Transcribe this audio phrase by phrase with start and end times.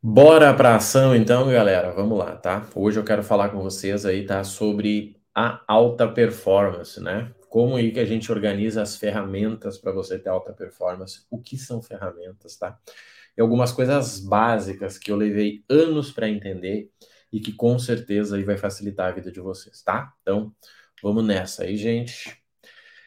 [0.00, 1.90] Bora pra ação então, galera.
[1.90, 2.68] Vamos lá, tá?
[2.72, 7.34] Hoje eu quero falar com vocês aí, tá, sobre a alta performance, né?
[7.48, 11.26] Como aí que a gente organiza as ferramentas para você ter alta performance?
[11.28, 12.78] O que são ferramentas, tá?
[13.36, 16.92] E algumas coisas básicas que eu levei anos para entender
[17.32, 20.14] e que com certeza aí vai facilitar a vida de vocês, tá?
[20.22, 20.54] Então,
[21.02, 22.40] vamos nessa aí, gente.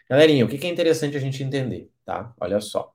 [0.10, 2.34] Galerinha, o que é interessante a gente entender, tá?
[2.38, 2.94] Olha só.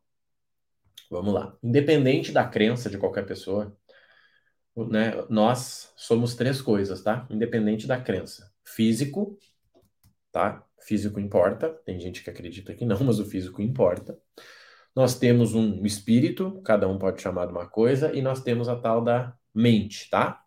[1.10, 1.56] Vamos lá.
[1.62, 3.74] Independente da crença de qualquer pessoa,
[4.76, 7.26] né, nós somos três coisas, tá?
[7.30, 8.52] Independente da crença.
[8.64, 9.38] Físico,
[10.32, 10.64] tá?
[10.80, 11.70] Físico importa.
[11.84, 14.18] Tem gente que acredita que não, mas o físico importa.
[14.94, 18.76] Nós temos um espírito, cada um pode chamar de uma coisa, e nós temos a
[18.76, 20.42] tal da mente, tá?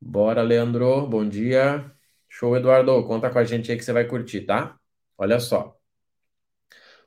[0.00, 1.06] Bora, Leandro.
[1.06, 1.90] Bom dia.
[2.28, 3.04] Show, Eduardo.
[3.06, 4.78] Conta com a gente aí que você vai curtir, tá?
[5.18, 5.76] Olha só.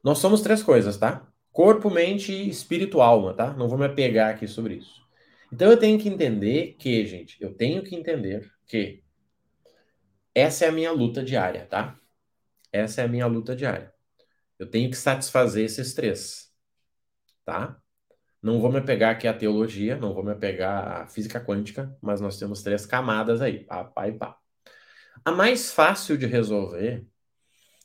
[0.04, 1.28] Nós somos três coisas, tá?
[1.52, 3.54] Corpo, mente, espírito, alma, tá?
[3.54, 5.09] Não vou me apegar aqui sobre isso.
[5.52, 9.04] Então eu tenho que entender que, gente, eu tenho que entender que
[10.34, 12.00] essa é a minha luta diária, tá?
[12.72, 13.94] Essa é a minha luta diária.
[14.58, 16.54] Eu tenho que satisfazer esses três,
[17.46, 17.80] tá?
[18.42, 22.22] Não vou me apegar aqui à teologia, não vou me apegar à física quântica, mas
[22.22, 24.38] nós temos três camadas aí, pá, pá e pá.
[25.26, 27.06] A mais fácil de resolver,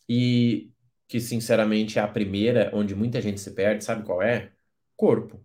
[0.08, 0.70] e
[1.08, 4.52] que sinceramente é a primeira onde muita gente se perde, sabe qual é?
[4.96, 5.44] Corpo.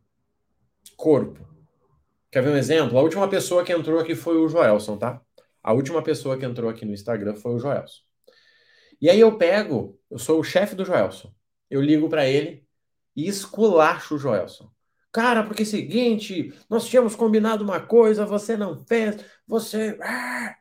[0.95, 1.48] Corpo.
[2.32, 2.98] Quer ver um exemplo?
[2.98, 5.22] A última pessoa que entrou aqui foi o Joelson, tá?
[5.64, 8.02] A última pessoa que entrou aqui no Instagram foi o Joelson.
[9.02, 11.34] E aí eu pego, eu sou o chefe do Joelson.
[11.70, 12.66] Eu ligo para ele
[13.16, 14.70] e esculacho o Joelson.
[15.12, 19.98] Cara, porque é seguinte, nós tínhamos combinado uma coisa, você não fez, você.
[20.02, 20.56] Ah!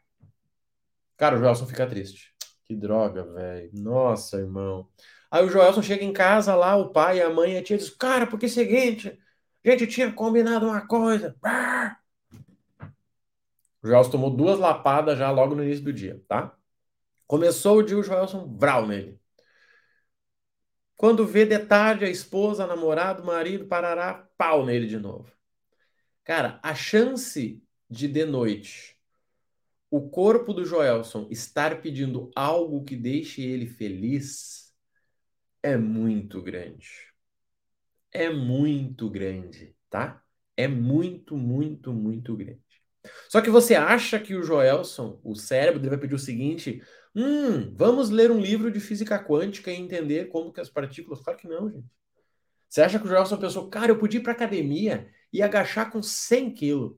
[1.16, 2.32] Cara, o Joelson fica triste.
[2.64, 3.70] Que droga, velho.
[3.74, 4.88] Nossa, irmão.
[5.30, 7.90] Aí o Joelson chega em casa lá, o pai, a mãe e a tia diz:
[7.90, 9.18] Cara, porque é seguinte,
[9.64, 11.36] a gente tinha combinado uma coisa.
[13.82, 16.56] O Joelson tomou duas lapadas já logo no início do dia, tá?
[17.26, 19.20] Começou o dia, o Joelson vral nele.
[20.96, 25.30] Quando vê de tarde a esposa, a namorada, o marido, parará, pau nele de novo.
[26.24, 28.98] Cara, a chance de de noite
[29.90, 34.74] o corpo do Joelson estar pedindo algo que deixe ele feliz
[35.62, 37.07] é muito grande
[38.12, 40.22] é muito grande, tá?
[40.56, 42.60] É muito, muito, muito grande.
[43.28, 46.82] Só que você acha que o Joelson, o cérebro, dele vai pedir o seguinte:
[47.14, 51.20] hum, vamos ler um livro de física quântica e entender como que as partículas.
[51.20, 51.86] Claro que não, gente.
[52.68, 56.02] Você acha que o Joelson pensou, cara, eu podia ir para academia e agachar com
[56.02, 56.96] 100 quilos.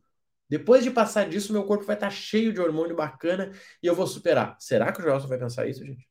[0.49, 3.95] Depois de passar disso, meu corpo vai estar tá cheio de hormônio bacana e eu
[3.95, 4.57] vou superar.
[4.59, 6.09] Será que o Joelson vai pensar isso, gente?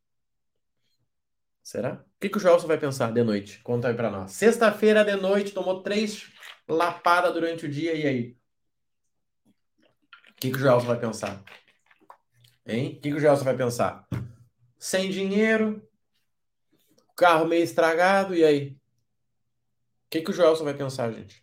[1.64, 2.04] Será?
[2.20, 3.62] O que, que o Joelson vai pensar de noite?
[3.64, 4.34] Conta aí pra nós.
[4.34, 6.30] Sexta-feira de noite, tomou três
[6.68, 8.38] lapadas durante o dia, e aí?
[10.32, 11.42] O que, que o Joelson vai pensar?
[12.68, 12.88] Hein?
[12.98, 14.06] O que, que o Joelson vai pensar?
[14.78, 15.82] Sem dinheiro,
[17.16, 18.72] carro meio estragado, e aí?
[18.72, 21.42] O que, que o Joelson vai pensar, gente?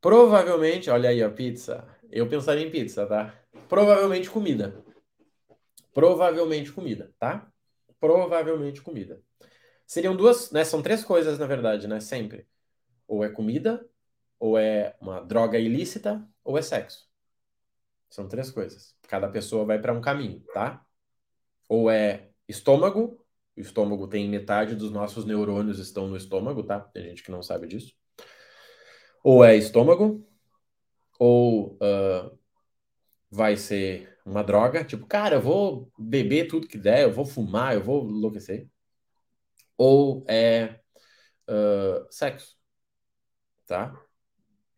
[0.00, 1.86] Provavelmente, olha aí a pizza.
[2.10, 3.38] Eu pensaria em pizza, tá?
[3.68, 4.82] Provavelmente comida.
[5.92, 7.52] Provavelmente comida, tá?
[8.00, 9.22] Provavelmente comida.
[9.86, 10.64] Seriam duas, né?
[10.64, 12.00] São três coisas, na verdade, né?
[12.00, 12.46] Sempre.
[13.06, 13.88] Ou é comida,
[14.38, 17.08] ou é uma droga ilícita, ou é sexo.
[18.10, 18.96] São três coisas.
[19.08, 20.84] Cada pessoa vai para um caminho, tá?
[21.68, 23.24] Ou é estômago,
[23.56, 26.80] o estômago tem metade dos nossos neurônios estão no estômago, tá?
[26.80, 27.94] Tem gente que não sabe disso.
[29.22, 30.26] Ou é estômago,
[31.18, 32.38] ou uh,
[33.30, 37.74] vai ser uma droga, tipo, cara, eu vou beber tudo que der, eu vou fumar,
[37.74, 38.68] eu vou enlouquecer.
[39.76, 40.80] Ou é
[41.48, 42.56] uh, sexo,
[43.66, 43.94] tá?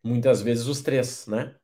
[0.03, 1.55] Muitas vezes os três, né?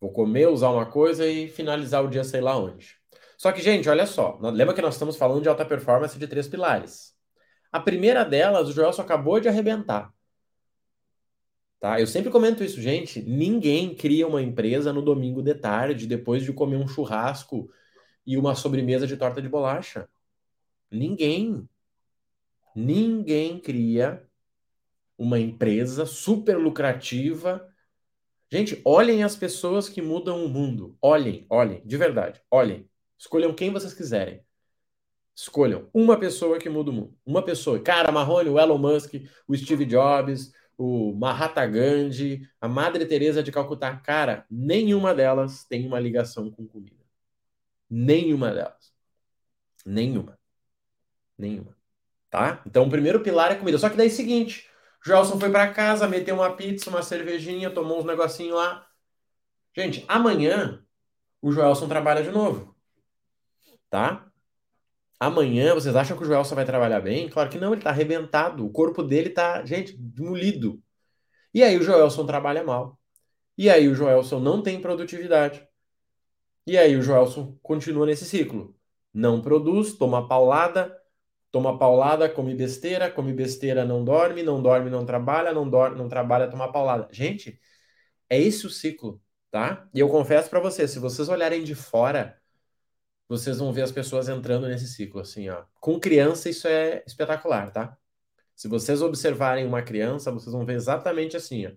[0.00, 2.96] Vou comer, usar uma coisa e finalizar o dia sei lá onde.
[3.36, 4.38] Só que, gente, olha só.
[4.40, 7.14] Lembra que nós estamos falando de alta performance de três pilares.
[7.72, 10.12] A primeira delas, o Joel só acabou de arrebentar.
[11.80, 12.00] Tá?
[12.00, 13.22] Eu sempre comento isso, gente.
[13.22, 17.70] Ninguém cria uma empresa no domingo de tarde, depois de comer um churrasco
[18.26, 20.08] e uma sobremesa de torta de bolacha.
[20.90, 21.68] Ninguém.
[22.74, 24.28] Ninguém cria
[25.16, 27.66] uma empresa super lucrativa.
[28.50, 30.96] Gente, olhem as pessoas que mudam o mundo.
[31.00, 32.40] Olhem, olhem, de verdade.
[32.50, 32.88] Olhem.
[33.16, 34.42] Escolham quem vocês quiserem.
[35.34, 37.16] Escolham uma pessoa que muda o mundo.
[37.24, 37.80] Uma pessoa.
[37.80, 39.14] Cara, Marrone, o Elon Musk,
[39.46, 45.84] o Steve Jobs, o Mahatma Gandhi, a Madre Teresa de Calcutá, cara, nenhuma delas tem
[45.84, 47.04] uma ligação com comida.
[47.90, 48.92] Nenhuma delas.
[49.84, 50.38] Nenhuma.
[51.36, 51.76] Nenhuma.
[52.30, 52.62] Tá?
[52.64, 53.76] Então o primeiro pilar é comida.
[53.76, 54.70] Só que daí é o seguinte,
[55.04, 58.86] Joelson foi para casa, meteu uma pizza, uma cervejinha, tomou uns negocinhos lá.
[59.74, 60.84] Gente, amanhã
[61.42, 62.76] o Joelson trabalha de novo.
[63.90, 64.27] Tá?
[65.20, 67.28] Amanhã, vocês acham que o Joelson vai trabalhar bem?
[67.28, 68.64] Claro que não, ele tá arrebentado.
[68.64, 70.80] O corpo dele tá, gente, demolido.
[71.52, 72.98] E aí o Joelson trabalha mal.
[73.56, 75.66] E aí o Joelson não tem produtividade.
[76.66, 78.76] E aí o Joelson continua nesse ciclo.
[79.12, 80.96] Não produz, toma paulada,
[81.50, 86.08] toma paulada, come besteira, come besteira, não dorme, não dorme, não trabalha, não dorme, não
[86.08, 87.08] trabalha, toma paulada.
[87.12, 87.58] Gente,
[88.30, 89.88] é esse o ciclo, tá?
[89.94, 92.37] E eu confesso para vocês, se vocês olharem de fora,
[93.28, 95.64] vocês vão ver as pessoas entrando nesse ciclo, assim, ó.
[95.80, 97.96] Com criança isso é espetacular, tá?
[98.56, 101.72] Se vocês observarem uma criança, vocês vão ver exatamente assim, ó.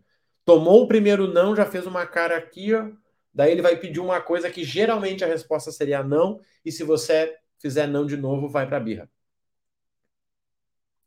[0.46, 2.92] Tomou o primeiro não, já fez uma cara aqui, ó.
[3.34, 7.38] Daí ele vai pedir uma coisa que geralmente a resposta seria não, e se você
[7.60, 9.10] fizer não de novo, vai para birra.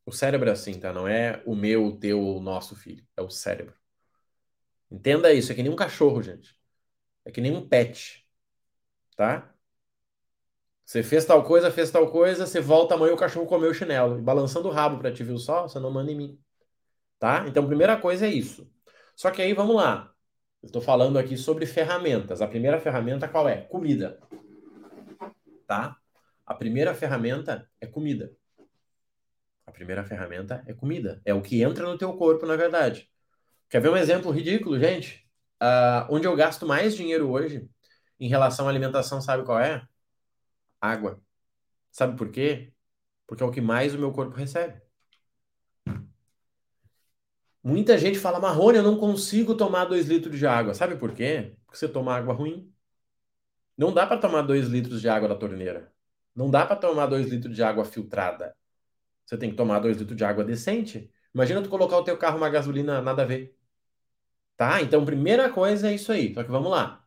[0.07, 0.93] O cérebro é assim, tá?
[0.93, 3.07] Não é o meu, o teu ou o nosso filho.
[3.17, 3.75] É o cérebro.
[4.91, 5.51] Entenda isso.
[5.53, 6.57] É que nem um cachorro, gente.
[7.25, 8.27] É que nem um pet.
[9.17, 9.54] Tá?
[10.85, 14.19] Você fez tal coisa, fez tal coisa, você volta amanhã o cachorro comeu o chinelo.
[14.19, 16.39] E balançando o rabo para te ver o sol, você não manda em mim.
[17.19, 17.47] Tá?
[17.49, 18.71] Então, primeira coisa é isso.
[19.17, 20.13] Só que aí, vamos lá.
[20.63, 22.43] Eu estou falando aqui sobre ferramentas.
[22.43, 23.63] A primeira ferramenta qual é?
[23.63, 24.19] Comida.
[25.67, 25.97] Tá?
[26.47, 28.31] A primeira ferramenta é comida.
[29.67, 31.23] A primeira ferramenta é comida.
[31.25, 33.11] É o que entra no teu corpo, na verdade.
[33.71, 35.27] Quer ver um exemplo ridículo, gente?
[35.63, 37.69] Uh, onde eu gasto mais dinheiro hoje
[38.21, 39.87] em relação à alimentação, sabe qual é?
[40.85, 41.23] Água.
[41.91, 42.73] Sabe por quê?
[43.27, 44.83] Porque é o que mais o meu corpo recebe.
[47.63, 50.75] Muita gente fala, Marrone, eu não consigo tomar 2 litros de água.
[50.75, 51.57] Sabe por quê?
[51.65, 52.71] Porque você toma água ruim.
[53.77, 55.93] Não dá para tomar 2 litros de água da torneira.
[56.35, 58.55] Não dá para tomar 2 litros de água filtrada.
[59.25, 61.11] Você tem que tomar 2 litros de água decente.
[61.35, 63.57] Imagina tu colocar o teu carro uma gasolina nada a ver.
[64.57, 64.83] Tá?
[64.83, 66.35] Então, primeira coisa é isso aí.
[66.35, 67.04] Só que vamos lá.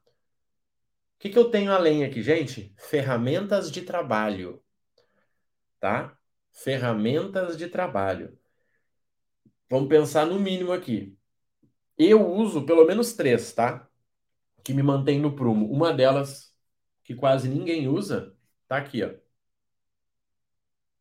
[1.18, 2.74] O que, que eu tenho além aqui, gente?
[2.78, 4.64] Ferramentas de trabalho.
[5.80, 6.16] Tá?
[6.52, 8.38] Ferramentas de trabalho.
[9.69, 11.18] Vamos pensar no mínimo aqui.
[11.98, 13.90] Eu uso pelo menos três, tá?
[14.64, 15.72] Que me mantém no prumo.
[15.72, 16.56] Uma delas,
[17.04, 18.36] que quase ninguém usa,
[18.68, 19.12] tá aqui, ó.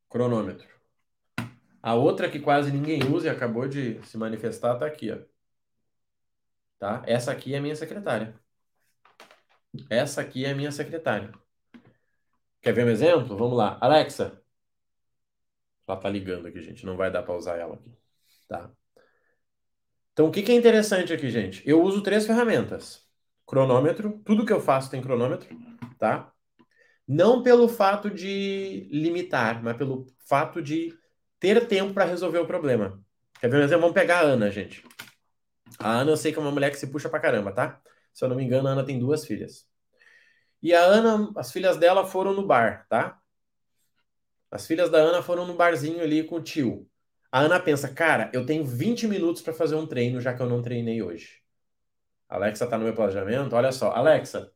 [0.08, 0.66] Cronômetro.
[1.82, 5.18] A outra que quase ninguém usa e acabou de se manifestar tá aqui, ó.
[6.78, 7.02] Tá?
[7.06, 8.34] Essa aqui é a minha secretária.
[9.90, 11.32] Essa aqui é a minha secretária.
[12.60, 13.36] Quer ver um exemplo?
[13.36, 13.78] Vamos lá.
[13.80, 14.40] Alexa.
[15.86, 16.84] Ela tá ligando aqui, gente.
[16.84, 17.92] Não vai dar para usar ela aqui.
[18.48, 18.70] Tá?
[20.12, 21.62] Então, o que, que é interessante aqui, gente?
[21.68, 23.06] Eu uso três ferramentas.
[23.46, 24.20] Cronômetro.
[24.24, 25.48] Tudo que eu faço tem cronômetro.
[25.98, 26.32] Tá?
[27.06, 30.92] Não pelo fato de limitar, mas pelo fato de
[31.38, 33.00] ter tempo para resolver o problema.
[33.40, 33.82] Quer ver um exemplo?
[33.82, 34.82] Vamos pegar a Ana, gente.
[35.78, 37.80] A Ana eu sei que é uma mulher que se puxa pra caramba, tá?
[38.16, 39.68] Se eu não me engano, a Ana tem duas filhas.
[40.62, 43.20] E a Ana, as filhas dela foram no bar, tá?
[44.50, 46.88] As filhas da Ana foram no barzinho ali com o tio.
[47.30, 50.48] A Ana pensa, cara, eu tenho 20 minutos para fazer um treino, já que eu
[50.48, 51.42] não treinei hoje.
[52.26, 53.54] A Alexa tá no meu planejamento.
[53.54, 54.50] Olha só, Alexa.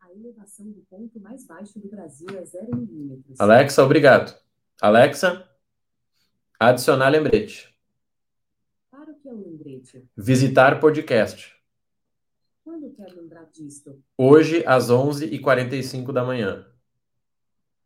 [0.00, 3.38] A elevação do ponto mais baixo do Brasil é 0 milímetros.
[3.38, 4.34] Alexa, obrigado.
[4.80, 5.46] Alexa,
[6.58, 7.78] adicionar lembrete.
[8.90, 10.08] Para o que é o lembrete?
[10.16, 11.53] Visitar podcast.
[12.96, 14.02] Quer lembrar disto?
[14.16, 16.66] Hoje, às 11h45 da manhã.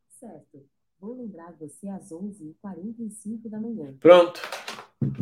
[0.08, 0.64] Certo.
[1.00, 3.94] Vou lembrar você às 11h45 da manhã.
[4.00, 4.40] Pronto.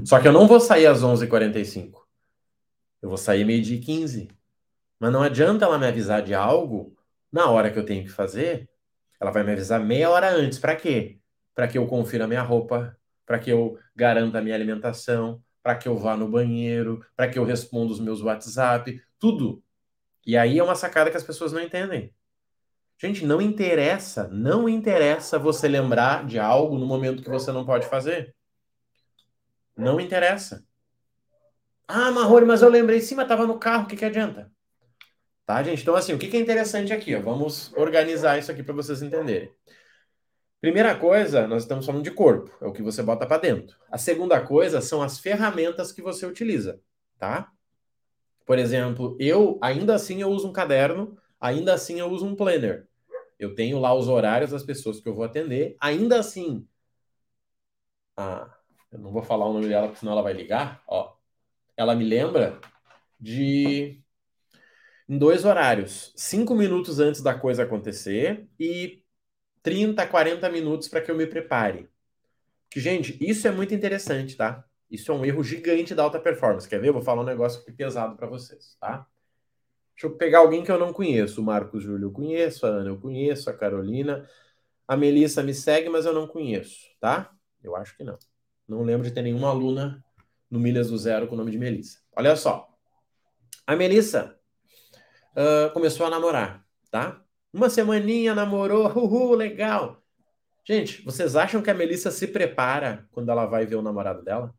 [0.05, 2.07] Só que eu não vou sair às 11h45.
[3.03, 4.29] Eu vou sair meio-dia e 15.
[4.99, 6.97] Mas não adianta ela me avisar de algo
[7.31, 8.69] na hora que eu tenho que fazer.
[9.21, 10.59] Ela vai me avisar meia hora antes.
[10.59, 11.21] Para quê?
[11.57, 15.75] para que eu confira a minha roupa, para que eu garanta a minha alimentação, para
[15.75, 19.65] que eu vá no banheiro, para que eu responda os meus WhatsApp, tudo.
[20.27, 22.13] E aí é uma sacada que as pessoas não entendem.
[22.99, 27.87] Gente, não interessa, não interessa você lembrar de algo no momento que você não pode
[27.87, 28.35] fazer.
[29.77, 30.67] Não interessa.
[31.87, 34.51] Ah, Marrone, mas eu lembrei sim, mas estava no carro, o que, que adianta?
[35.45, 35.83] Tá, gente?
[35.83, 37.15] Então, assim, o que, que é interessante aqui?
[37.15, 37.21] Ó?
[37.21, 39.55] Vamos organizar isso aqui para vocês entenderem.
[40.61, 43.77] Primeira coisa, nós estamos falando de corpo, é o que você bota para dentro.
[43.89, 46.81] A segunda coisa são as ferramentas que você utiliza,
[47.19, 47.53] tá?
[48.47, 52.89] Por exemplo, eu ainda assim eu uso um caderno, ainda assim eu uso um planner.
[53.39, 56.67] Eu tenho lá os horários das pessoas que eu vou atender, ainda assim.
[58.17, 58.59] Ah,
[58.91, 61.17] eu não vou falar o nome dela, porque senão ela vai ligar, ó.
[61.77, 62.61] Ela me lembra
[63.21, 64.03] de
[65.09, 69.03] em dois horários, cinco minutos antes da coisa acontecer e
[69.63, 71.89] 30, 40 minutos para que eu me prepare.
[72.77, 74.65] Gente, isso é muito interessante, tá?
[74.91, 76.69] Isso é um erro gigante da alta performance.
[76.69, 76.89] Quer ver?
[76.89, 79.07] Eu vou falar um negócio aqui pesado para vocês, tá?
[79.95, 81.41] Deixa eu pegar alguém que eu não conheço.
[81.41, 84.29] O Marcos Júlio eu conheço, a Ana eu conheço, a Carolina.
[84.87, 87.33] A Melissa me segue, mas eu não conheço, tá?
[87.63, 88.19] Eu acho que não.
[88.69, 90.05] Não lembro de ter nenhuma aluna
[90.51, 91.99] no Milhas do Zero com o nome de Melissa.
[92.17, 92.69] Olha só.
[93.67, 94.39] A Melissa
[95.33, 97.23] uh, começou a namorar, tá?
[97.53, 100.03] Uma semaninha namorou, uhul, legal.
[100.65, 104.55] Gente, vocês acham que a Melissa se prepara quando ela vai ver o namorado dela?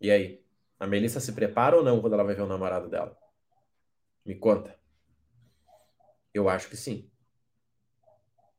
[0.00, 0.44] E aí?
[0.78, 3.16] A Melissa se prepara ou não quando ela vai ver o namorado dela?
[4.24, 4.78] Me conta.
[6.34, 7.10] Eu acho que sim.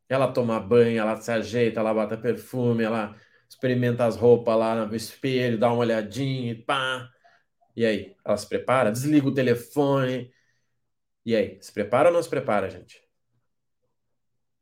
[0.09, 3.15] Ela toma banho, ela se ajeita, ela bota perfume, ela
[3.47, 7.09] experimenta as roupas lá no espelho, dá uma olhadinha e pá.
[7.75, 8.15] E aí?
[8.25, 8.91] Ela se prepara?
[8.91, 10.33] Desliga o telefone.
[11.25, 11.61] E aí?
[11.61, 13.01] Se prepara ou não se prepara, gente?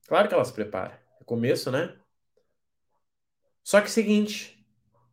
[0.07, 1.01] Claro que ela se prepara.
[1.21, 1.97] É começo, né?
[3.63, 4.54] Só que seguinte,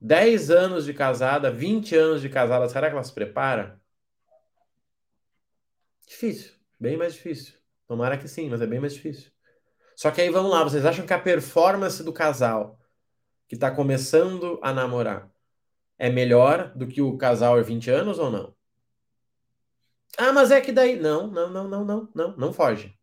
[0.02, 3.80] 10 anos de casada, 20 anos de casada, será que ela se prepara?
[6.04, 7.54] Difícil, bem mais difícil.
[7.86, 9.30] Tomara que sim, mas é bem mais difícil.
[9.94, 12.80] Só que aí vamos lá, vocês acham que a performance do casal
[13.46, 15.30] que está começando a namorar
[15.96, 18.56] é melhor do que o casal de 20 anos ou não?
[20.18, 20.98] Ah, mas é que daí.
[20.98, 22.98] Não, não, não, não, não, não, não foge.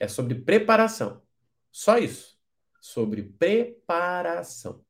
[0.00, 1.22] É sobre preparação.
[1.70, 2.36] Só isso.
[2.80, 4.84] Sobre preparação.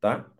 [0.00, 0.30] Tá?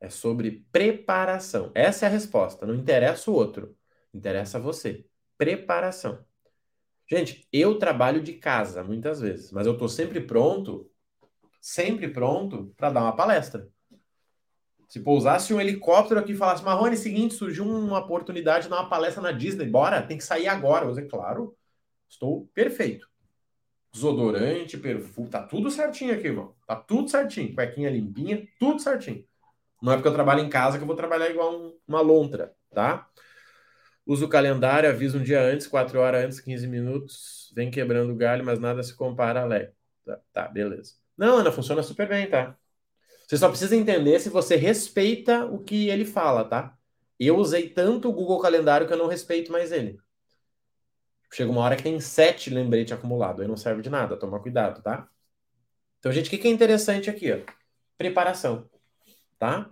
[0.00, 1.70] É sobre preparação.
[1.74, 2.66] Essa é a resposta.
[2.66, 3.76] Não interessa o outro.
[4.14, 5.04] Interessa você.
[5.36, 6.24] Preparação.
[7.08, 10.88] Gente, eu trabalho de casa muitas vezes, mas eu estou sempre pronto,
[11.60, 13.68] sempre pronto para dar uma palestra.
[14.88, 18.88] Se pousasse um helicóptero aqui e falasse, Marrone, seguinte, surgiu uma oportunidade de dar uma
[18.88, 20.84] palestra na Disney, bora, tem que sair agora.
[20.84, 21.56] Eu dizer, claro,
[22.08, 23.08] estou perfeito.
[23.92, 26.54] Desodorante, perfume, tá tudo certinho aqui, irmão.
[26.66, 27.54] Tá tudo certinho.
[27.54, 29.24] Cuequinha limpinha, tudo certinho.
[29.80, 32.54] Não é porque eu trabalho em casa que eu vou trabalhar igual um, uma lontra,
[32.72, 33.08] tá?
[34.06, 38.16] Usa o calendário, avisa um dia antes, 4 horas antes, 15 minutos, vem quebrando o
[38.16, 39.72] galho, mas nada se compara a leve.
[40.04, 40.94] Tá, tá, beleza.
[41.16, 42.56] Não, Ana, funciona super bem, tá?
[43.26, 46.76] Você só precisa entender se você respeita o que ele fala, tá?
[47.18, 49.98] Eu usei tanto o Google Calendário que eu não respeito mais ele.
[51.32, 54.82] Chega uma hora que tem sete lembretes acumulados, aí não serve de nada, toma cuidado,
[54.82, 55.08] tá?
[56.00, 57.30] Então, gente, o que é interessante aqui?
[57.32, 57.38] Ó?
[57.96, 58.68] Preparação
[59.40, 59.70] tá?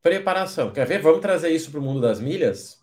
[0.00, 0.72] Preparação.
[0.72, 1.02] Quer ver?
[1.02, 2.80] Vamos trazer isso para o mundo das milhas?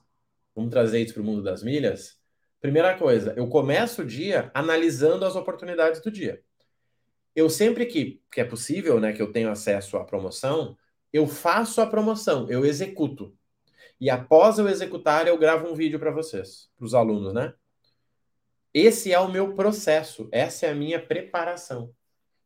[0.53, 2.19] Vamos trazer isso para o mundo das milhas?
[2.59, 6.43] Primeira coisa, eu começo o dia analisando as oportunidades do dia.
[7.33, 10.75] Eu sempre que, que é possível, né, que eu tenho acesso à promoção,
[11.13, 13.33] eu faço a promoção, eu executo.
[14.01, 17.53] E após eu executar, eu gravo um vídeo para vocês, para os alunos, né?
[18.73, 21.93] Esse é o meu processo, essa é a minha preparação.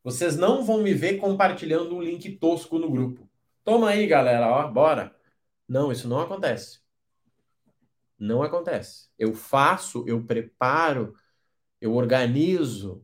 [0.03, 3.30] Vocês não vão me ver compartilhando um link tosco no grupo.
[3.63, 5.15] Toma aí, galera, ó, bora.
[5.67, 6.79] Não, isso não acontece.
[8.17, 9.09] Não acontece.
[9.17, 11.15] Eu faço, eu preparo,
[11.79, 13.03] eu organizo.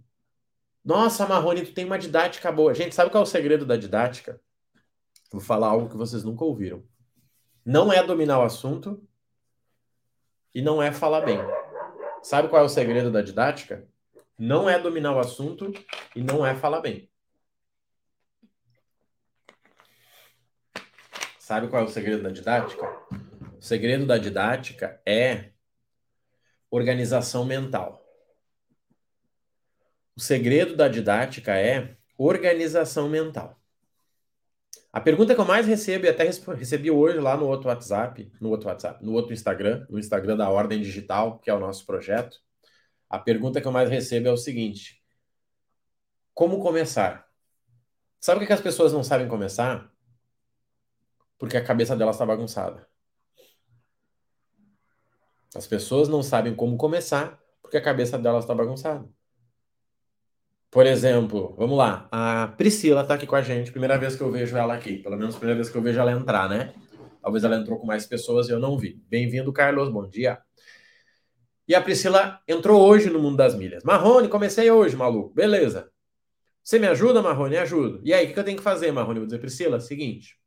[0.84, 2.74] Nossa, Marrone, tu tem uma didática boa.
[2.74, 4.40] Gente, sabe qual é o segredo da didática?
[5.32, 6.84] Vou falar algo que vocês nunca ouviram.
[7.66, 9.06] Não é dominar o assunto
[10.54, 11.40] e não é falar bem.
[12.24, 13.88] Sabe qual é o segredo da didática?
[14.38, 15.74] Não é dominar o assunto
[16.16, 17.10] e não é falar bem.
[21.48, 22.86] Sabe qual é o segredo da didática?
[23.58, 25.52] O segredo da didática é
[26.70, 28.06] organização mental.
[30.14, 33.58] O segredo da didática é organização mental.
[34.92, 38.50] A pergunta que eu mais recebo, e até recebi hoje lá no outro WhatsApp, no
[38.50, 42.42] outro WhatsApp, no outro Instagram, no Instagram da Ordem Digital, que é o nosso projeto,
[43.10, 45.02] a pergunta que eu mais recebo é o seguinte:
[46.34, 47.26] Como começar?
[48.20, 49.90] Sabe o que as pessoas não sabem começar?
[51.38, 52.88] Porque a cabeça dela está bagunçada.
[55.56, 59.08] As pessoas não sabem como começar porque a cabeça delas está bagunçada.
[60.70, 64.32] Por exemplo, vamos lá, a Priscila está aqui com a gente, primeira vez que eu
[64.32, 66.74] vejo ela aqui, pelo menos primeira vez que eu vejo ela entrar, né?
[67.22, 69.02] Talvez ela entrou com mais pessoas e eu não vi.
[69.10, 70.40] Bem-vindo, Carlos, bom dia.
[71.68, 73.84] E a Priscila entrou hoje no mundo das milhas.
[73.84, 75.34] Marrone, comecei hoje, maluco.
[75.34, 75.92] Beleza.
[76.64, 77.58] Você me ajuda, Marrone?
[77.58, 78.02] Ajudo.
[78.04, 79.20] E aí, o que eu tenho que fazer, Marrone?
[79.20, 80.38] Vou dizer, Priscila, seguinte.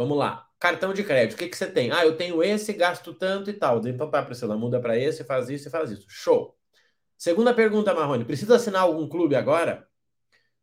[0.00, 0.48] Vamos lá.
[0.58, 1.92] Cartão de crédito, o que, que você tem?
[1.92, 3.86] Ah, eu tenho esse, gasto tanto e tal.
[3.86, 6.06] Então tá, Priscila, muda para esse, faz isso e faz isso.
[6.08, 6.56] Show.
[7.18, 8.24] Segunda pergunta, Marrone.
[8.24, 9.86] Precisa assinar algum clube agora?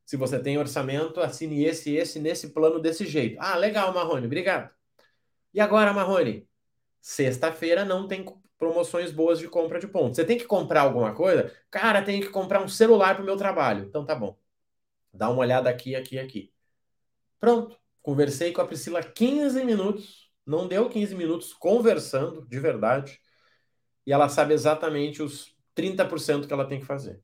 [0.03, 3.37] Se você tem orçamento, assine esse, esse, nesse plano desse jeito.
[3.39, 4.71] Ah, legal, Marrone, obrigado.
[5.53, 6.49] E agora, Marrone?
[6.99, 8.25] Sexta-feira não tem
[8.57, 10.15] promoções boas de compra de pontos.
[10.15, 11.55] Você tem que comprar alguma coisa?
[11.69, 13.85] Cara, tem que comprar um celular para o meu trabalho.
[13.85, 14.35] Então tá bom.
[15.13, 16.51] Dá uma olhada aqui, aqui, aqui.
[17.39, 17.77] Pronto.
[18.07, 20.31] Conversei com a Priscila 15 minutos.
[20.45, 23.19] Não deu 15 minutos conversando, de verdade.
[24.05, 27.21] E ela sabe exatamente os 30% que ela tem que fazer.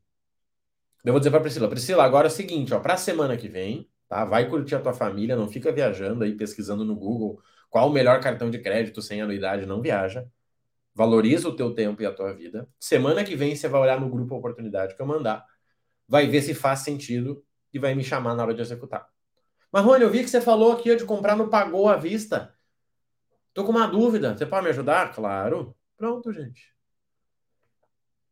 [1.06, 3.48] Eu vou dizer para Priscila, Priscila, agora é o seguinte, ó, para a semana que
[3.48, 4.26] vem, tá?
[4.26, 8.20] Vai curtir a tua família, não fica viajando aí pesquisando no Google qual o melhor
[8.20, 10.28] cartão de crédito sem anuidade, não viaja.
[10.94, 12.68] Valoriza o teu tempo e a tua vida.
[12.78, 15.46] Semana que vem você vai olhar no grupo a oportunidade que eu mandar,
[16.10, 17.42] vai ver se faz sentido
[17.74, 19.13] e vai me chamar na hora de executar.
[19.74, 22.56] Marrone, eu vi que você falou aqui de comprar no Pagou à Vista.
[23.56, 24.38] Tô com uma dúvida.
[24.38, 25.12] Você pode me ajudar?
[25.16, 25.76] Claro.
[25.98, 26.72] Pronto, gente.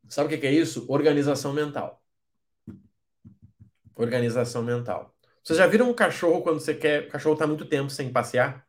[0.08, 0.86] Sabe o que é isso?
[0.88, 2.00] Organização mental.
[3.96, 5.16] Organização mental.
[5.44, 7.08] Vocês já viram um cachorro quando você quer.
[7.08, 8.68] O cachorro está muito tempo sem passear?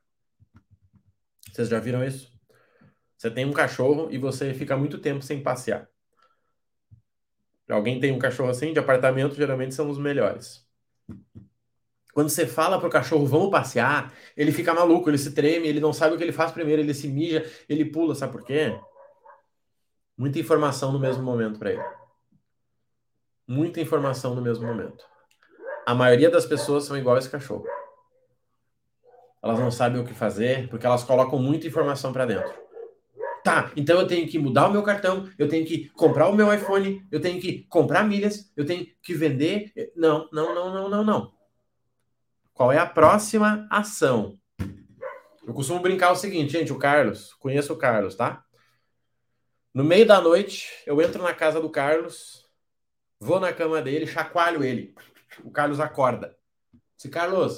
[1.52, 2.32] Vocês já viram isso?
[3.18, 5.90] Você tem um cachorro e você fica muito tempo sem passear.
[7.68, 8.72] Alguém tem um cachorro assim?
[8.72, 10.61] De apartamento, geralmente são os melhores.
[12.12, 15.92] Quando você fala pro cachorro, vamos passear, ele fica maluco, ele se treme, ele não
[15.92, 18.78] sabe o que ele faz primeiro, ele se mija, ele pula, sabe por quê?
[20.16, 21.84] Muita informação no mesmo momento para ele.
[23.48, 25.04] Muita informação no mesmo momento.
[25.86, 27.64] A maioria das pessoas são igual a esse cachorro.
[29.42, 32.62] Elas não sabem o que fazer porque elas colocam muita informação para dentro.
[33.42, 36.54] Tá, então eu tenho que mudar o meu cartão, eu tenho que comprar o meu
[36.54, 39.72] iPhone, eu tenho que comprar milhas, eu tenho que vender.
[39.96, 41.41] Não, não, não, não, não, não.
[42.62, 44.38] Qual é a próxima ação?
[45.44, 48.44] Eu costumo brincar o seguinte, gente, o Carlos, conheço o Carlos, tá?
[49.74, 52.48] No meio da noite, eu entro na casa do Carlos,
[53.18, 54.94] vou na cama dele, chacoalho ele.
[55.42, 56.38] O Carlos acorda.
[56.96, 57.56] Se Carlos,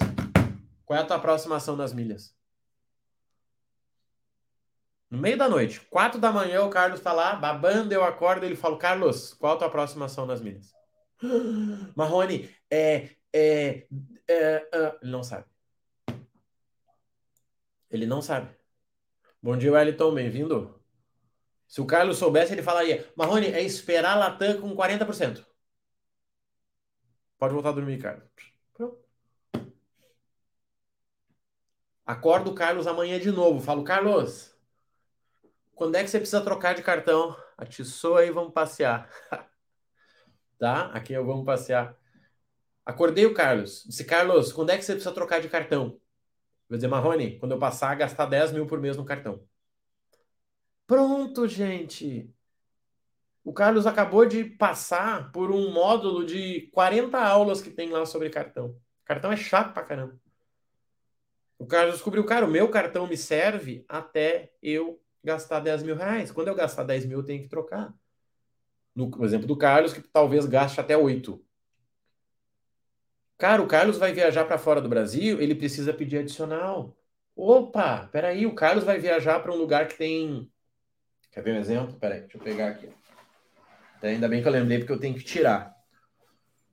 [0.87, 2.35] qual é a tua próxima ação das milhas?
[5.11, 8.57] No meio da noite, quatro da manhã, o Carlos tá lá, babando, eu acordo, ele
[8.57, 10.73] fala, Carlos, qual é a tua próxima ação das milhas?
[11.95, 13.87] Marrone, é, é,
[14.29, 15.47] é, é, ele não sabe.
[17.91, 18.55] Ele não sabe.
[19.43, 20.81] Bom dia, Wellington, bem-vindo.
[21.67, 25.45] Se o Carlos soubesse, ele falaria: Marrone, é esperar a Latam com 40%.
[27.39, 28.25] Pode voltar a dormir, Carlos.
[32.07, 33.61] Acordo o Carlos amanhã de novo.
[33.61, 34.55] Falo, Carlos,
[35.75, 37.35] quando é que você precisa trocar de cartão?
[37.57, 39.09] Atiçou aí, vamos passear.
[40.59, 40.87] tá?
[40.87, 41.97] Aqui eu vamos passear.
[42.85, 43.85] Acordei o Carlos.
[43.87, 45.99] Disse, Carlos, quando é que você precisa trocar de cartão?
[46.69, 49.43] Vou dizer, Marrone, quando eu passar a gastar 10 mil por mês no cartão.
[50.87, 52.31] Pronto, gente.
[53.43, 58.31] O Carlos acabou de passar por um módulo de 40 aulas que tem lá sobre
[58.31, 58.77] cartão.
[59.05, 60.19] Cartão é chato pra caramba.
[61.59, 66.33] O Carlos descobriu, cara, o meu cartão me serve até eu gastar 10 mil reais.
[66.33, 67.95] Quando eu gastar 10 mil, eu tenho que trocar.
[68.95, 71.44] No exemplo do Carlos, que talvez gaste até 8.
[73.37, 76.97] Cara, o Carlos vai viajar para fora do Brasil, ele precisa pedir adicional.
[77.35, 80.51] Opa, peraí, o Carlos vai viajar para um lugar que tem.
[81.33, 81.99] Quer ver um exemplo?
[81.99, 82.89] Peraí, deixa eu pegar aqui.
[84.03, 85.75] Ainda bem que eu lembrei, porque eu tenho que tirar.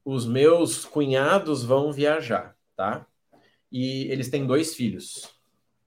[0.06, 3.08] Os meus cunhados vão viajar, tá?
[3.71, 5.34] E eles têm dois filhos,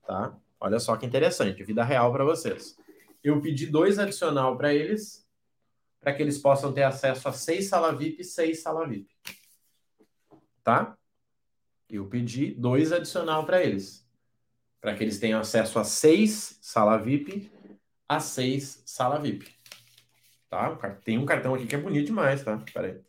[0.07, 0.37] tá?
[0.59, 2.77] Olha só que interessante, vida real para vocês.
[3.23, 5.29] Eu pedi dois adicional para eles,
[6.01, 9.15] para que eles possam ter acesso a seis sala VIP e seis sala VIP
[10.65, 10.97] tá?
[11.89, 14.05] Eu pedi dois adicional para eles,
[14.81, 17.53] para que eles tenham acesso a seis sala VIP,
[18.09, 19.55] a seis sala VIP,
[20.49, 20.75] tá?
[21.05, 22.59] Tem um cartão aqui que é bonito demais, tá?
[22.73, 23.01] Pera aí.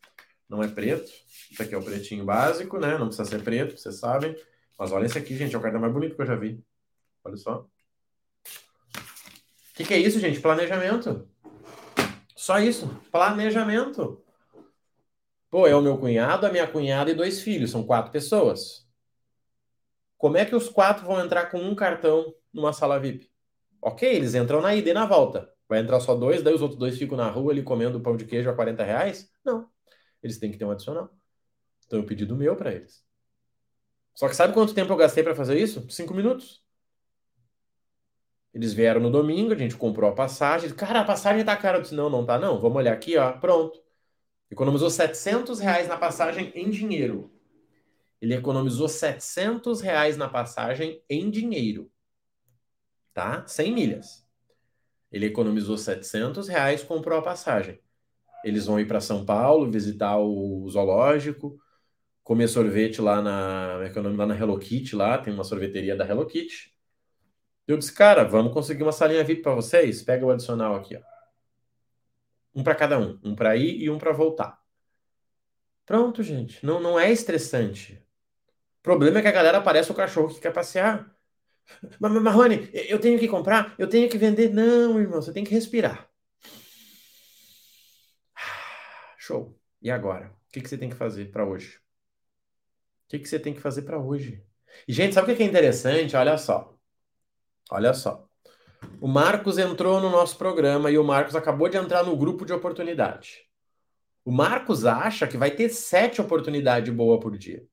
[0.47, 1.11] Não é preto,
[1.49, 2.97] isso aqui é o pretinho básico, né?
[2.97, 4.35] Não precisa ser preto, vocês sabem.
[4.77, 6.61] Mas olha esse aqui, gente, é o cartão mais bonito que eu já vi.
[7.23, 7.65] Olha só.
[9.71, 10.39] O que, que é isso, gente?
[10.39, 11.27] Planejamento.
[12.35, 12.87] Só isso.
[13.11, 14.24] Planejamento.
[15.55, 18.85] Pô, é o meu cunhado, a minha cunhada e dois filhos, são quatro pessoas.
[20.17, 23.31] Como é que os quatro vão entrar com um cartão numa sala VIP?
[23.81, 25.49] Ok, eles entram na ida e na volta.
[25.69, 28.25] Vai entrar só dois, daí os outros dois ficam na rua ali comendo pão de
[28.25, 29.31] queijo a 40 reais?
[29.45, 29.69] Não.
[30.21, 31.09] Eles têm que ter um adicional.
[31.85, 33.01] Então eu pedi do meu para eles.
[34.13, 35.89] Só que sabe quanto tempo eu gastei para fazer isso?
[35.89, 36.61] Cinco minutos.
[38.53, 40.69] Eles vieram no domingo, a gente comprou a passagem.
[40.71, 41.77] Cara, a passagem tá cara.
[41.77, 42.59] Eu disse, não, não tá não.
[42.59, 43.31] Vamos olhar aqui, ó.
[43.39, 43.84] Pronto.
[44.55, 47.29] Economizou 700 reais na passagem em dinheiro.
[48.21, 51.91] Ele economizou 700 reais na passagem em dinheiro.
[53.13, 53.45] Tá?
[53.45, 54.25] 100 milhas.
[55.11, 57.81] Ele economizou 700 reais, comprou a passagem.
[58.45, 61.59] Eles vão ir para São Paulo, visitar o zoológico,
[62.23, 66.07] comer sorvete lá na, é é lá na Hello Kitty, lá, tem uma sorveteria da
[66.07, 66.73] Hello Kitty.
[67.67, 70.01] Eu disse, cara, vamos conseguir uma salinha VIP para vocês?
[70.01, 71.14] Pega o adicional aqui, ó.
[72.55, 73.19] Um para cada um.
[73.23, 74.63] Um para ir e um para voltar.
[75.85, 76.65] Pronto, gente.
[76.65, 78.01] Não, não é estressante.
[78.83, 81.15] problema é que a galera parece o cachorro que quer passear.
[81.99, 84.51] Mas, Marrone, eu tenho que comprar, eu tenho que vender.
[84.53, 86.09] Não, irmão, você tem que respirar.
[89.17, 89.57] Show.
[89.81, 90.27] E agora?
[90.49, 91.77] O que, que você tem que fazer para hoje?
[93.05, 94.43] O que, que você tem que fazer para hoje?
[94.87, 96.15] E, gente, sabe o que é interessante?
[96.15, 96.77] Olha só.
[97.71, 98.24] Olha só.
[99.05, 102.51] O Marcos entrou no nosso programa e o Marcos acabou de entrar no grupo de
[102.51, 103.47] oportunidade.
[104.25, 107.63] O Marcos acha que vai ter sete oportunidades boas por dia.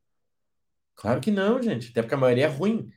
[0.95, 1.89] Claro que não, gente.
[1.91, 2.93] Até porque a maioria é ruim.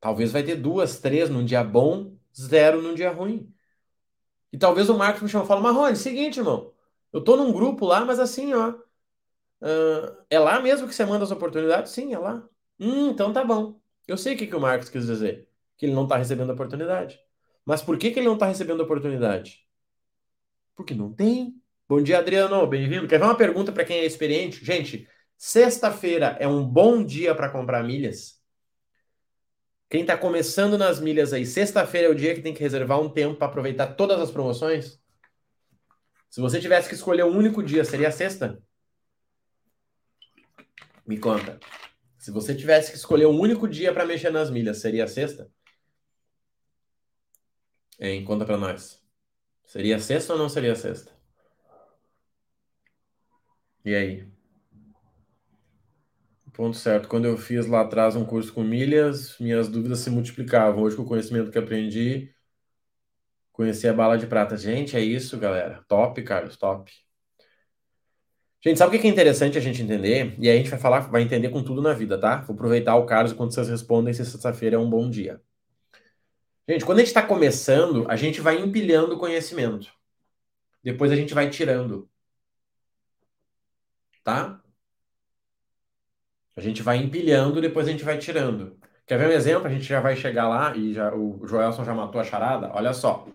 [0.00, 3.54] Talvez vai ter duas, três num dia bom, zero num dia ruim.
[4.50, 6.72] E talvez o Marcos me chama e fala, Marrone, seguinte, irmão.
[7.12, 8.70] Eu tô num grupo lá, mas assim, ó.
[9.60, 11.92] Uh, é lá mesmo que você manda as oportunidades?
[11.92, 12.48] Sim, é lá.
[12.80, 13.78] Hum, então tá bom.
[14.08, 15.46] Eu sei o que, que o Marcos quis dizer.
[15.76, 17.18] Que ele não tá recebendo oportunidade.
[17.64, 19.66] Mas por que, que ele não tá recebendo oportunidade?
[20.74, 21.60] Porque não tem.
[21.88, 22.66] Bom dia, Adriano.
[22.66, 23.08] Bem-vindo.
[23.08, 24.64] Quer ver uma pergunta para quem é experiente?
[24.64, 28.36] Gente, sexta-feira é um bom dia para comprar milhas?
[29.88, 33.08] Quem está começando nas milhas aí, sexta-feira é o dia que tem que reservar um
[33.08, 35.00] tempo para aproveitar todas as promoções?
[36.28, 38.60] Se você tivesse que escolher um único dia, seria sexta?
[41.06, 41.60] Me conta.
[42.18, 45.48] Se você tivesse que escolher um único dia para mexer nas milhas, seria sexta?
[47.98, 49.02] Hein, conta para nós.
[49.66, 51.12] Seria sexta ou não seria sexta?
[53.84, 54.26] E aí?
[56.52, 57.08] Ponto certo.
[57.08, 60.82] Quando eu fiz lá atrás um curso com milhas, minhas dúvidas se multiplicavam.
[60.82, 62.34] Hoje, com o conhecimento que aprendi,
[63.52, 64.56] conheci a bala de prata.
[64.56, 65.84] Gente, é isso, galera.
[65.88, 66.90] Top, Carlos, top.
[68.62, 70.34] Gente, sabe o que é interessante a gente entender?
[70.38, 72.38] E aí a gente vai falar, vai entender com tudo na vida, tá?
[72.42, 75.40] Vou aproveitar o Carlos enquanto vocês respondem se sexta-feira é um bom dia.
[76.68, 79.92] Gente, quando a gente está começando, a gente vai empilhando conhecimento.
[80.82, 82.08] Depois a gente vai tirando.
[84.24, 84.60] Tá?
[86.56, 88.78] A gente vai empilhando, depois a gente vai tirando.
[89.06, 89.68] Quer ver um exemplo?
[89.68, 92.70] A gente já vai chegar lá e já, o Joelson já matou a charada.
[92.74, 93.28] Olha só.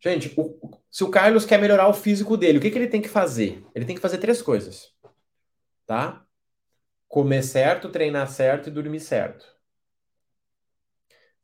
[0.00, 3.02] Gente, o, se o Carlos quer melhorar o físico dele, o que, que ele tem
[3.02, 3.64] que fazer?
[3.74, 4.94] Ele tem que fazer três coisas.
[5.86, 6.24] Tá?
[7.08, 9.57] Comer certo, treinar certo e dormir certo.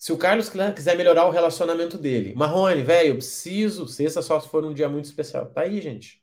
[0.04, 3.88] Se o Carlos quiser melhorar o relacionamento dele, Marrone, velho, eu preciso.
[3.88, 5.46] Sexta só se for um dia muito especial.
[5.46, 6.22] Tá aí, gente.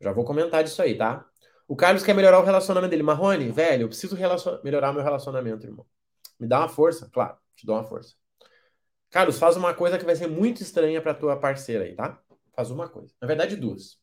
[0.00, 1.28] Já vou comentar disso aí, tá?
[1.66, 3.02] O Carlos quer melhorar o relacionamento dele.
[3.02, 4.16] Marrone, velho, eu preciso
[4.62, 5.84] melhorar meu relacionamento, irmão.
[6.38, 7.10] Me dá uma força?
[7.10, 8.14] Claro, te dou uma força.
[9.10, 12.22] Carlos, faz uma coisa que vai ser muito estranha pra tua parceira aí, tá?
[12.54, 13.12] Faz uma coisa.
[13.20, 13.98] Na verdade, duas.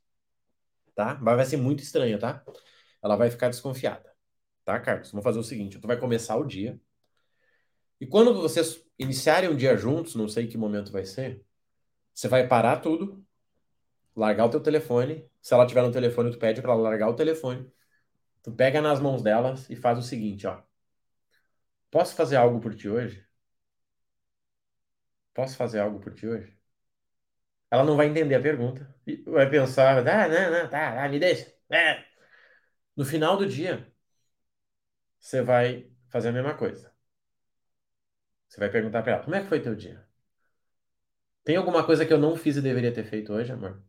[0.93, 1.17] Tá?
[1.21, 2.43] Mas vai ser muito estranha, tá?
[3.01, 4.13] Ela vai ficar desconfiada.
[4.65, 5.09] Tá, Carlos?
[5.11, 6.77] Vamos fazer o seguinte: tu vai começar o dia.
[8.01, 11.43] E quando vocês iniciarem um dia juntos, não sei que momento vai ser,
[12.13, 13.25] você vai parar tudo,
[14.15, 15.29] largar o teu telefone.
[15.41, 17.71] Se ela tiver no telefone, tu pede para ela largar o telefone.
[18.43, 20.61] Tu pega nas mãos delas e faz o seguinte, ó.
[21.91, 23.23] Posso fazer algo por ti hoje?
[25.33, 26.55] Posso fazer algo por ti hoje?
[27.71, 28.95] Ela não vai entender a pergunta.
[29.25, 31.51] Vai pensar, ah, não, não, tá, me deixa.
[31.69, 32.03] É.
[32.95, 33.91] No final do dia,
[35.19, 36.88] você vai fazer a mesma coisa.
[38.49, 40.05] Você vai perguntar para ela, como é que foi teu dia?
[41.43, 43.81] Tem alguma coisa que eu não fiz e deveria ter feito hoje, amor?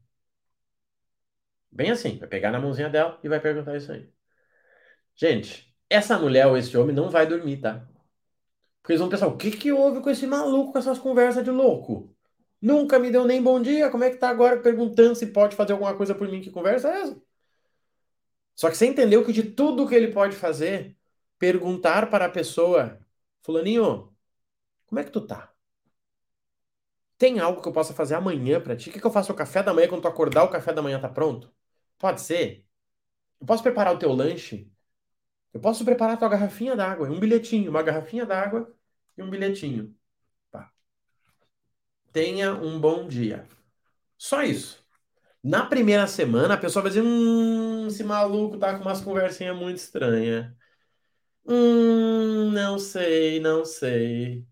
[1.73, 4.09] Bem assim, vai pegar na mãozinha dela e vai perguntar isso aí.
[5.15, 7.87] Gente, essa mulher ou esse homem não vai dormir, tá?
[8.83, 11.51] Porque eles vão pensar, o que que houve com esse maluco com essas conversas de
[11.51, 12.15] louco?
[12.61, 15.73] Nunca me deu nem bom dia, como é que tá agora perguntando se pode fazer
[15.73, 16.41] alguma coisa por mim?
[16.41, 17.23] Que conversa é essa?
[18.55, 20.97] Só que você entendeu que de tudo que ele pode fazer,
[21.39, 22.99] perguntar para a pessoa,
[23.43, 24.15] fulaninho,
[24.91, 25.55] como é que tu tá?
[27.19, 28.89] Tem algo que eu possa fazer amanhã para ti?
[28.91, 30.83] O que, que eu faço o café da manhã quando tu acordar, o café da
[30.83, 31.53] manhã tá pronto?
[31.99, 32.67] Pode ser.
[33.41, 34.73] Eu posso preparar o teu lanche?
[35.55, 38.75] Eu posso preparar a tua garrafinha d'água, um bilhetinho, uma garrafinha d'água
[39.19, 39.97] e um bilhetinho.
[40.51, 40.73] Tá.
[42.13, 43.47] Tenha um bom dia.
[44.19, 44.85] Só isso.
[45.45, 49.79] Na primeira semana, a pessoa vai dizer: Hum, esse maluco tá com umas conversinhas muito
[49.79, 50.53] estranhas.
[51.47, 54.47] Hum, não sei, não sei.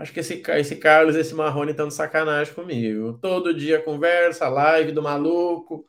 [0.00, 3.18] Acho que esse, esse Carlos, esse Marrone estão de sacanagem comigo.
[3.18, 5.86] Todo dia conversa, live do maluco.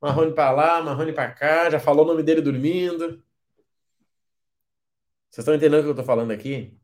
[0.00, 1.68] Marrone para lá, Marrone para cá.
[1.68, 3.22] Já falou o nome dele dormindo.
[5.30, 6.80] Vocês estão entendendo o que eu estou falando aqui?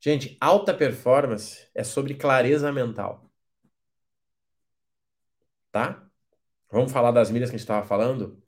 [0.00, 3.28] Gente, alta performance é sobre clareza mental.
[5.72, 6.08] Tá?
[6.70, 8.40] Vamos falar das milhas que a gente estava falando?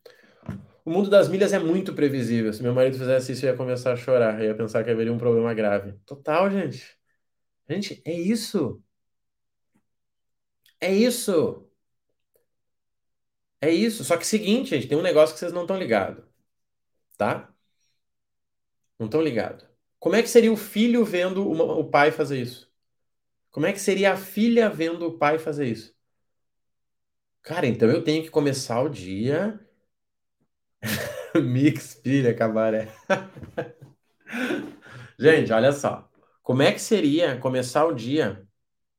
[0.84, 2.52] O mundo das milhas é muito previsível.
[2.52, 4.40] Se meu marido fizesse isso, eu ia começar a chorar.
[4.40, 5.94] Eu ia pensar que haveria um problema grave.
[6.06, 6.93] Total, gente.
[7.68, 8.82] Gente, é isso.
[10.80, 11.68] É isso.
[13.60, 14.04] É isso.
[14.04, 16.24] Só que seguinte, gente, tem um negócio que vocês não estão ligados.
[17.18, 17.54] tá?
[18.98, 19.64] Não estão ligados.
[19.98, 22.70] Como é que seria o filho vendo uma, o pai fazer isso?
[23.50, 25.94] Como é que seria a filha vendo o pai fazer isso?
[27.42, 29.60] Cara, então eu tenho que começar o dia.
[31.40, 32.88] Mix, filha, cabaré.
[35.18, 36.08] Gente, olha só.
[36.44, 38.46] Como é que seria começar o dia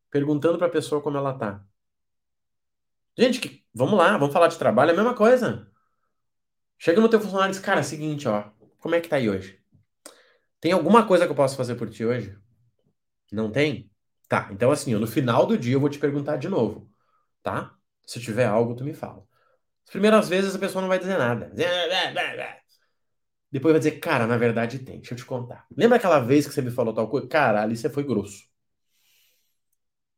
[0.09, 1.63] perguntando para a pessoa como ela tá?
[3.17, 3.63] Gente, que...
[3.71, 5.71] vamos lá, vamos falar de trabalho, é a mesma coisa.
[6.79, 9.29] Chega no teu funcionário e diz, cara, é seguinte, ó, como é que tá aí
[9.29, 9.61] hoje?
[10.59, 12.35] Tem alguma coisa que eu posso fazer por ti hoje?
[13.31, 13.91] Não tem?
[14.27, 16.89] Tá, então assim, no final do dia eu vou te perguntar de novo,
[17.43, 17.77] tá?
[18.07, 19.23] Se tiver algo, tu me fala.
[19.85, 21.51] As primeiras vezes a pessoa não vai dizer nada.
[23.55, 25.65] Depois vai dizer, cara, na verdade tem, deixa eu te contar.
[25.77, 27.25] Lembra aquela vez que você me falou tal coisa?
[27.25, 28.43] Cara, ali você foi grosso.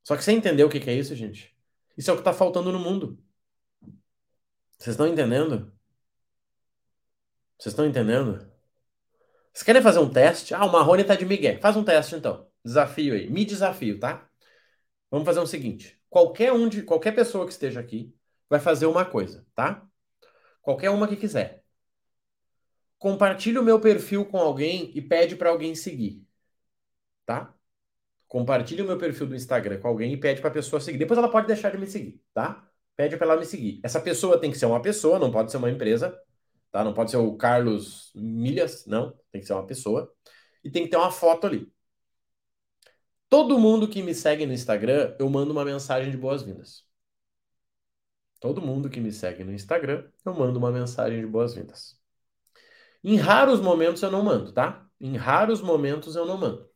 [0.04, 1.56] Só que você entendeu o que, é isso, gente?
[1.96, 3.24] Isso é o que tá faltando no mundo.
[4.80, 5.72] Vocês estão entendendo?
[7.60, 8.52] Vocês estão entendendo?
[9.54, 10.56] Vocês querem fazer um teste?
[10.56, 11.60] Ah, o Marrone tá de Miguel.
[11.62, 12.50] Faz um teste então.
[12.66, 13.30] Desafio aí.
[13.30, 14.28] Me desafio, tá?
[15.12, 16.02] Vamos fazer o seguinte.
[16.10, 18.12] Qualquer um de qualquer pessoa que esteja aqui
[18.50, 19.88] vai fazer uma coisa, tá?
[20.60, 21.67] Qualquer uma que quiser.
[23.00, 26.26] Compartilhe o meu perfil com alguém e pede para alguém seguir.
[27.26, 27.54] Tá?
[28.28, 30.98] Compartilhe o meu perfil do Instagram com alguém e pede para a pessoa seguir.
[30.98, 32.68] Depois ela pode deixar de me seguir, tá?
[32.96, 33.80] Pede para ela me seguir.
[33.84, 36.18] Essa pessoa tem que ser uma pessoa, não pode ser uma empresa
[36.72, 36.84] tá?
[36.84, 40.14] Não pode ser o Carlos Milhas, não, tem que ser uma pessoa.
[40.64, 41.72] E tem que ter uma foto ali.
[43.30, 46.86] Todo mundo que me segue no Instagram, eu mando uma mensagem de boas-vindas.
[48.40, 52.00] Todo mundo que me segue no Instagram, eu mando uma mensagem de boas-vindas.
[53.10, 54.86] Em raros momentos eu não mando, tá?
[55.00, 56.70] Em raros momentos eu não mando.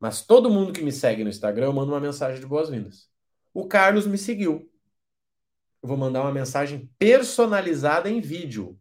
[0.00, 3.08] Mas todo mundo que me segue no Instagram, eu mando uma mensagem de boas-vindas.
[3.54, 4.68] O Carlos me seguiu.
[5.80, 8.76] Eu vou mandar uma mensagem personalizada em vídeo.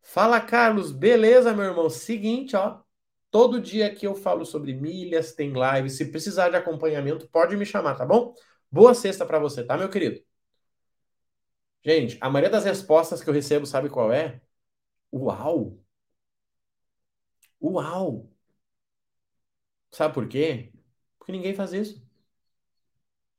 [0.00, 0.92] Fala, Carlos.
[0.92, 1.90] Beleza, meu irmão?
[1.90, 2.80] Seguinte, ó.
[3.28, 5.90] Todo dia aqui eu falo sobre milhas, tem live.
[5.90, 8.36] Se precisar de acompanhamento, pode me chamar, tá bom?
[8.70, 10.22] Boa sexta para você, tá, meu querido?
[11.84, 14.40] Gente, a maioria das respostas que eu recebo, sabe qual é?
[15.12, 15.78] Uau!
[17.60, 18.28] Uau!
[19.90, 20.72] Sabe por quê?
[21.18, 22.02] Porque ninguém faz isso.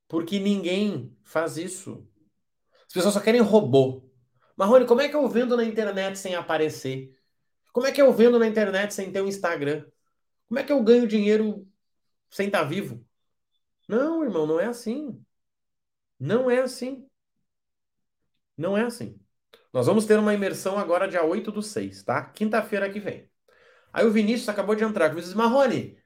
[0.08, 2.08] Porque ninguém faz isso.
[2.88, 4.04] As pessoas só querem robô.
[4.56, 7.18] Marrone, como é que eu vendo na internet sem aparecer?
[7.74, 9.86] Como é que eu vendo na internet sem ter um Instagram?
[10.48, 11.68] Como é que eu ganho dinheiro
[12.30, 13.06] sem estar tá vivo?
[13.88, 15.24] Não, irmão, não é assim.
[16.20, 17.08] Não é assim.
[18.58, 19.23] Não é assim.
[19.74, 22.24] Nós vamos ter uma imersão agora dia 8 do 6, tá?
[22.24, 23.28] Quinta-feira que vem.
[23.92, 25.10] Aí o Vinícius acabou de entrar.
[25.10, 25.98] Vinícius Marrone,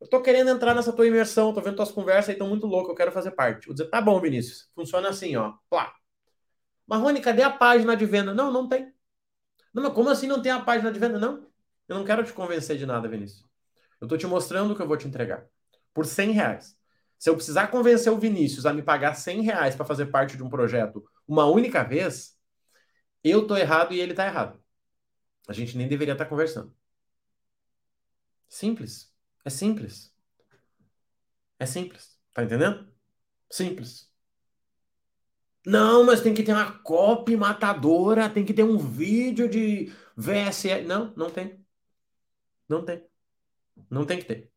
[0.00, 2.90] eu tô querendo entrar nessa tua imersão, tô vendo tuas conversas aí, tão muito louco,
[2.90, 3.66] eu quero fazer parte.
[3.66, 4.68] Vou dizer, tá bom, Vinícius.
[4.74, 5.54] Funciona assim, ó.
[5.70, 5.94] Plá.
[6.84, 8.34] Marrone, cadê a página de venda?
[8.34, 8.92] Não, não tem.
[9.72, 11.18] Não, mas como assim não tem a página de venda?
[11.18, 11.46] Não.
[11.88, 13.46] Eu não quero te convencer de nada, Vinícius.
[14.00, 15.46] Eu estou te mostrando o que eu vou te entregar.
[15.94, 16.76] Por 100 reais.
[17.18, 20.42] Se eu precisar convencer o Vinícius a me pagar 100 reais para fazer parte de
[20.42, 22.36] um projeto uma única vez,
[23.30, 24.62] eu tô errado e ele tá errado.
[25.48, 26.74] A gente nem deveria estar tá conversando.
[28.48, 29.12] Simples.
[29.44, 30.14] É simples.
[31.58, 32.18] É simples.
[32.32, 32.92] Tá entendendo?
[33.50, 34.10] Simples.
[35.64, 40.84] Não, mas tem que ter uma copy matadora, tem que ter um vídeo de VSL.
[40.86, 41.64] Não, não tem.
[42.68, 43.04] Não tem.
[43.90, 44.50] Não tem que ter.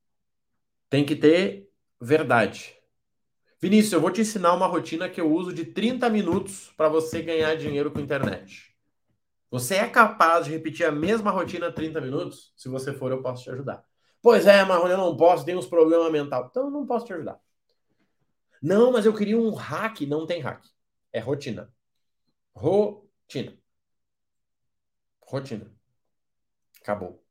[0.90, 1.70] Tem que ter
[2.02, 2.76] verdade.
[3.62, 7.22] Vinícius, eu vou te ensinar uma rotina que eu uso de 30 minutos para você
[7.22, 8.76] ganhar dinheiro com internet.
[9.50, 12.54] Você é capaz de repetir a mesma rotina 30 minutos?
[12.58, 13.84] Se você for, eu posso te ajudar.
[14.22, 16.48] Pois é, Marrone, eu não posso, tenho uns problemas mentais.
[16.50, 17.40] Então eu não posso te ajudar.
[18.62, 20.02] Não, mas eu queria um hack.
[20.02, 20.66] Não tem hack.
[21.14, 21.72] É rotina.
[22.56, 23.58] Rotina.
[25.22, 25.72] Rotina.
[26.82, 27.24] Acabou.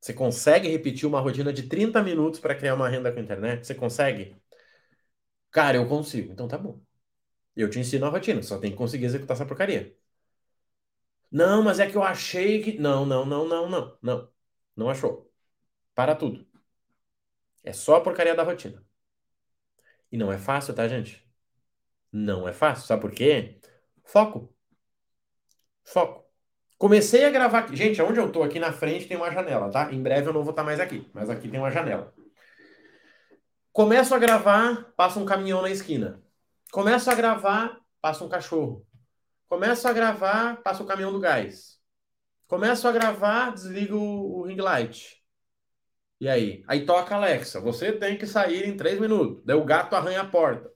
[0.00, 3.66] Você consegue repetir uma rotina de 30 minutos para criar uma renda com internet?
[3.66, 4.36] Você consegue?
[5.52, 6.32] Cara, eu consigo.
[6.32, 6.80] Então tá bom.
[7.56, 9.96] Eu te ensino a rotina, só tem que conseguir executar essa porcaria.
[11.30, 12.78] Não, mas é que eu achei que.
[12.78, 13.98] Não, não, não, não, não.
[14.02, 14.28] Não.
[14.76, 15.30] Não achou.
[15.94, 16.46] Para tudo.
[17.64, 18.84] É só a porcaria da rotina.
[20.12, 21.26] E não é fácil, tá, gente?
[22.12, 23.60] Não é fácil, sabe por quê?
[24.04, 24.54] Foco.
[25.84, 26.24] Foco.
[26.78, 27.74] Comecei a gravar.
[27.74, 29.92] Gente, onde eu tô aqui na frente tem uma janela, tá?
[29.92, 32.12] Em breve eu não vou estar mais aqui, mas aqui tem uma janela.
[33.72, 36.22] Começo a gravar, passa um caminhão na esquina.
[36.70, 38.86] Começo a gravar, passa um cachorro.
[39.48, 41.80] Começo a gravar, passa o caminhão do gás.
[42.46, 45.24] Começo a gravar, desligo o ring light.
[46.20, 46.62] E aí?
[46.68, 49.42] Aí toca Alexa, você tem que sair em três minutos.
[49.42, 50.70] Daí o gato arranha a porta.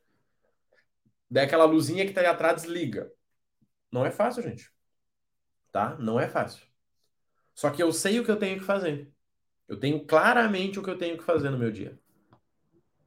[1.31, 3.13] Daí aquela luzinha que tá aí atrás desliga.
[3.93, 4.73] Não é fácil, gente.
[5.71, 5.99] Tá?
[5.99, 6.67] Não é fácil.
[7.55, 9.13] Só que eu sei o que eu tenho que fazer.
[9.69, 12.01] Eu tenho claramente o que eu tenho que fazer no meu dia.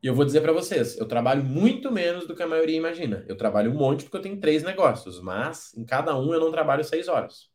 [0.02, 3.26] E eu vou dizer para vocês, eu trabalho muito menos do que a maioria imagina.
[3.28, 6.52] Eu trabalho um monte porque eu tenho três negócios, mas em cada um eu não
[6.52, 7.50] trabalho seis horas.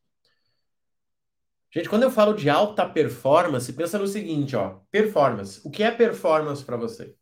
[1.70, 5.61] Gente, quando eu falo de alta performance, pensa no seguinte, ó, performance.
[5.64, 7.16] O que é performance para você?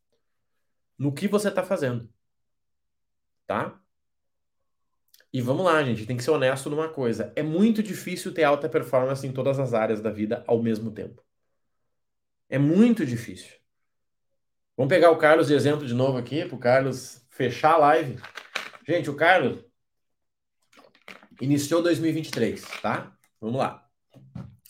[0.98, 2.08] No que você está fazendo,
[3.46, 3.80] tá?
[5.32, 7.32] E vamos lá, gente, tem que ser honesto numa coisa.
[7.34, 11.24] É muito difícil ter alta performance em todas as áreas da vida ao mesmo tempo.
[12.48, 13.61] É muito difícil.
[14.76, 18.18] Vamos pegar o Carlos de exemplo de novo aqui, para o Carlos fechar a live.
[18.86, 19.62] Gente, o Carlos
[21.40, 23.14] iniciou 2023, tá?
[23.40, 23.86] Vamos lá.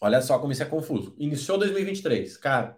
[0.01, 1.15] Olha só como isso é confuso.
[1.19, 2.77] Iniciou 2023, cara.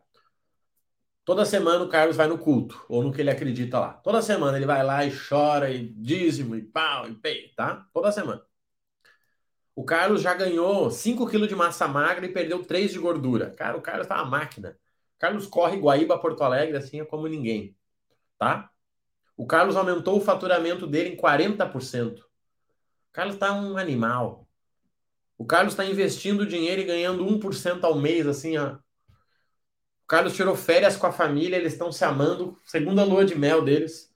[1.25, 3.95] Toda semana o Carlos vai no culto, ou no que ele acredita lá.
[3.95, 7.89] Toda semana ele vai lá e chora, e dízimo, e pau, e pei, tá?
[7.95, 8.43] Toda semana.
[9.75, 13.51] O Carlos já ganhou 5 quilos de massa magra e perdeu 3 de gordura.
[13.51, 14.79] Cara, o Carlos tá uma máquina.
[15.19, 17.77] Carlos corre Guaíba Porto Alegre assim é como ninguém,
[18.39, 18.71] tá?
[19.37, 22.21] O Carlos aumentou o faturamento dele em 40%.
[22.21, 22.27] O
[23.13, 24.49] Carlos tá um animal.
[25.37, 28.77] O Carlos está investindo dinheiro e ganhando 1% ao mês, assim, ó.
[30.05, 33.65] O Carlos tirou férias com a família, eles estão se amando, segunda lua de mel
[33.65, 34.15] deles.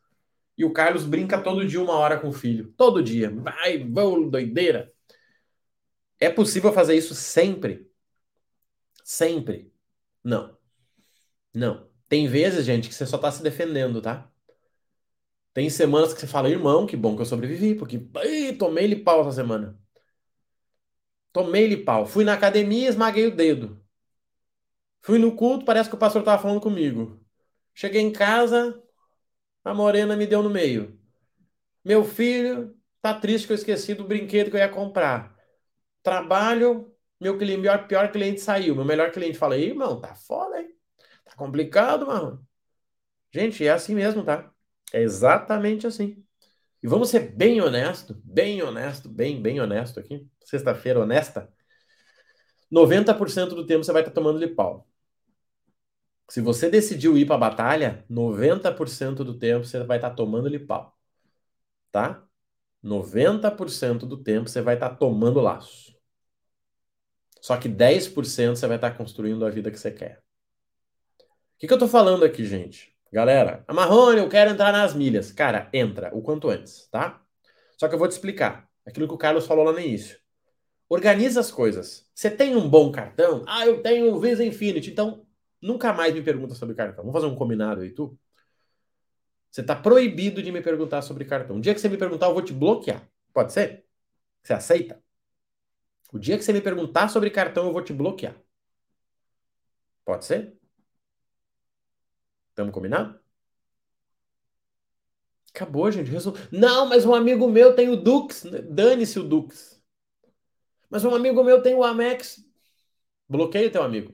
[0.57, 2.73] E o Carlos brinca todo dia uma hora com o filho.
[2.77, 3.31] Todo dia.
[3.31, 4.93] Vai, vou, doideira.
[6.21, 7.89] É possível fazer isso sempre?
[9.05, 9.73] Sempre?
[10.23, 10.58] Não.
[11.55, 11.89] Não.
[12.09, 14.31] Tem vezes, gente, que você só tá se defendendo, tá?
[15.53, 17.99] Tem semanas que você fala, irmão, que bom que eu sobrevivi, porque
[18.59, 19.79] tomei-lhe pau essa semana.
[21.33, 22.07] Tomei-lhe pau.
[22.07, 23.83] Fui na academia, esmaguei o dedo.
[25.03, 27.21] Fui no culto, parece que o pastor tava falando comigo.
[27.75, 28.83] Cheguei em casa,
[29.65, 30.99] a morena me deu no meio.
[31.85, 35.37] Meu filho tá triste que eu esqueci do brinquedo que eu ia comprar.
[36.03, 38.77] Trabalho, meu cliente, pior, pior cliente saiu.
[38.77, 40.78] Meu melhor cliente fala, irmão, tá foda, hein?
[41.39, 42.47] Complicado, mano.
[43.33, 44.51] Gente, é assim mesmo, tá?
[44.93, 46.25] É exatamente assim.
[46.83, 50.27] E vamos ser bem honesto, bem honesto, bem, bem honesto aqui.
[50.45, 51.53] Sexta-feira honesta.
[52.71, 54.87] 90% do tempo você vai estar tomando de pau.
[56.31, 60.59] Se você decidiu ir para a batalha, 90% do tempo você vai estar tomando de
[60.59, 60.97] pau.
[61.91, 62.23] Tá?
[62.83, 65.97] 90% do tempo você vai estar tomando laço.
[67.41, 70.23] Só que 10% você vai estar construindo a vida que você quer.
[71.59, 72.95] O que, que eu tô falando aqui, gente?
[73.13, 75.33] Galera, a Marrone, eu quero entrar nas milhas.
[75.33, 77.21] Cara, entra o quanto antes, tá?
[77.77, 78.71] Só que eu vou te explicar.
[78.87, 80.21] Aquilo que o Carlos falou lá no início.
[80.89, 82.09] Organiza as coisas.
[82.15, 83.43] Você tem um bom cartão?
[83.49, 84.93] Ah, eu tenho o Visa Infinity.
[84.93, 85.27] Então,
[85.61, 87.03] nunca mais me pergunta sobre cartão.
[87.05, 88.17] Vamos fazer um combinado aí, tu?
[89.51, 91.57] Você tá proibido de me perguntar sobre cartão.
[91.57, 93.05] Um dia que você me perguntar, eu vou te bloquear.
[93.35, 93.85] Pode ser?
[94.45, 95.03] Você aceita?
[96.13, 98.37] O dia que você me perguntar sobre cartão, eu vou te bloquear.
[100.05, 100.58] Pode ser?
[102.59, 103.15] Estamos combinados?
[105.55, 106.11] Acabou, gente.
[106.11, 106.35] Resol...
[106.51, 108.43] Não, mas um amigo meu tem o Dux.
[108.69, 109.81] Dane-se o Dux.
[110.91, 112.45] Mas um amigo meu tem o Amex.
[113.29, 114.13] Bloqueia o teu amigo.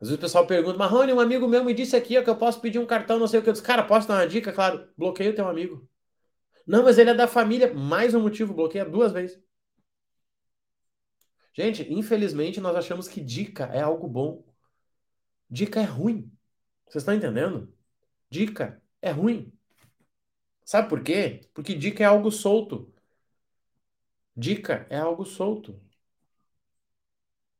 [0.00, 2.36] Às vezes o pessoal pergunta, Marrone, um amigo meu me disse aqui ó, que eu
[2.36, 3.48] posso pedir um cartão, não sei o que.
[3.48, 4.52] Eu disse, cara, posso dar uma dica?
[4.52, 5.90] Claro, bloqueia o teu amigo.
[6.64, 7.74] Não, mas ele é da família.
[7.74, 9.42] Mais um motivo, bloqueia duas vezes.
[11.52, 14.47] Gente, infelizmente nós achamos que dica é algo bom.
[15.50, 16.30] Dica é ruim.
[16.86, 17.72] Vocês estão entendendo?
[18.30, 19.52] Dica é ruim.
[20.64, 21.40] Sabe por quê?
[21.54, 22.92] Porque dica é algo solto.
[24.34, 25.78] Dica é algo solto.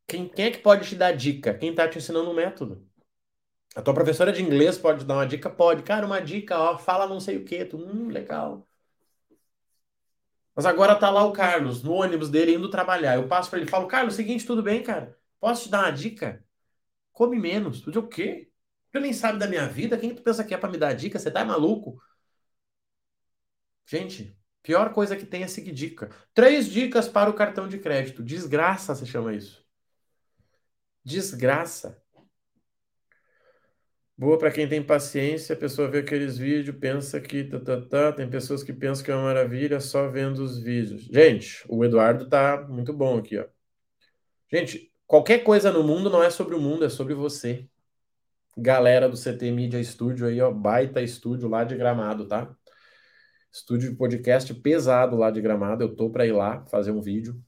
[0.06, 1.54] Quem, quem é que pode te dar dica?
[1.54, 2.84] Quem está te ensinando um método.
[3.76, 5.50] A tua professora de inglês pode dar uma dica?
[5.50, 5.82] Pode.
[5.82, 7.64] Cara, uma dica, ó, fala não sei o quê.
[7.64, 8.66] Tu, hum, legal.
[10.54, 13.14] Mas agora tá lá o Carlos, no ônibus dele, indo trabalhar.
[13.16, 15.16] Eu passo para ele e falo, Carlos, seguinte, tudo bem, cara?
[15.40, 16.44] Posso te dar uma dica?
[17.18, 17.80] Come menos.
[17.80, 18.48] Tu diz o quê?
[18.92, 19.98] Tu nem sabe da minha vida?
[19.98, 21.18] Quem tu pensa que é para me dar dica?
[21.18, 22.00] Você tá maluco?
[23.84, 26.10] Gente, pior coisa que tem é seguir dica.
[26.32, 28.22] Três dicas para o cartão de crédito.
[28.22, 29.66] Desgraça se chama isso.
[31.02, 32.00] Desgraça.
[34.16, 38.12] Boa para quem tem paciência, a pessoa vê aqueles vídeos, pensa que tá, tá, tá.
[38.12, 41.02] Tem pessoas que pensam que é uma maravilha só vendo os vídeos.
[41.02, 43.46] Gente, o Eduardo tá muito bom aqui, ó.
[44.52, 47.66] Gente, Qualquer coisa no mundo não é sobre o mundo, é sobre você.
[48.54, 52.54] Galera do CT Media Studio aí, ó, baita estúdio lá de Gramado, tá?
[53.50, 55.82] Estúdio de podcast pesado lá de Gramado.
[55.82, 57.42] Eu tô para ir lá fazer um vídeo.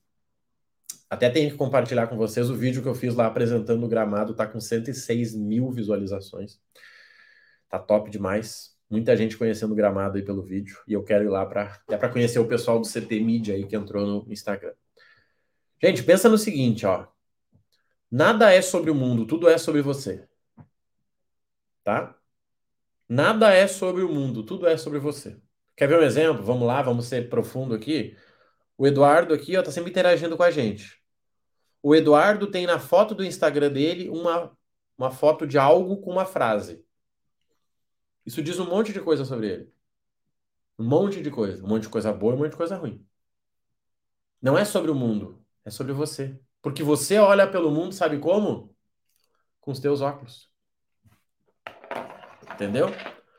[1.11, 4.33] Até tenho que compartilhar com vocês o vídeo que eu fiz lá apresentando o Gramado,
[4.33, 6.59] tá com 106 mil visualizações.
[7.69, 8.75] Tá top demais.
[8.89, 10.79] Muita gente conhecendo o Gramado aí pelo vídeo.
[10.89, 13.67] E eu quero ir lá para é para conhecer o pessoal do CT Media aí
[13.67, 14.73] que entrou no Instagram.
[15.83, 17.07] Gente, pensa no seguinte, ó.
[18.11, 20.29] Nada é sobre o mundo, tudo é sobre você.
[21.85, 22.17] Tá?
[23.09, 25.41] Nada é sobre o mundo, tudo é sobre você.
[25.77, 26.43] Quer ver um exemplo?
[26.43, 28.17] Vamos lá, vamos ser profundo aqui.
[28.77, 31.01] O Eduardo aqui, ó, tá sempre interagindo com a gente.
[31.83, 34.57] O Eduardo tem na foto do Instagram dele uma,
[34.99, 36.85] uma foto de algo com uma frase.
[38.25, 39.73] Isso diz um monte de coisa sobre ele.
[40.79, 41.65] Um monte de coisa.
[41.65, 43.07] Um monte de coisa boa e um monte de coisa ruim.
[44.41, 46.39] Não é sobre o mundo, é sobre você.
[46.63, 48.75] Porque você olha pelo mundo, sabe como?
[49.61, 50.51] Com os teus óculos.
[52.53, 52.89] Entendeu?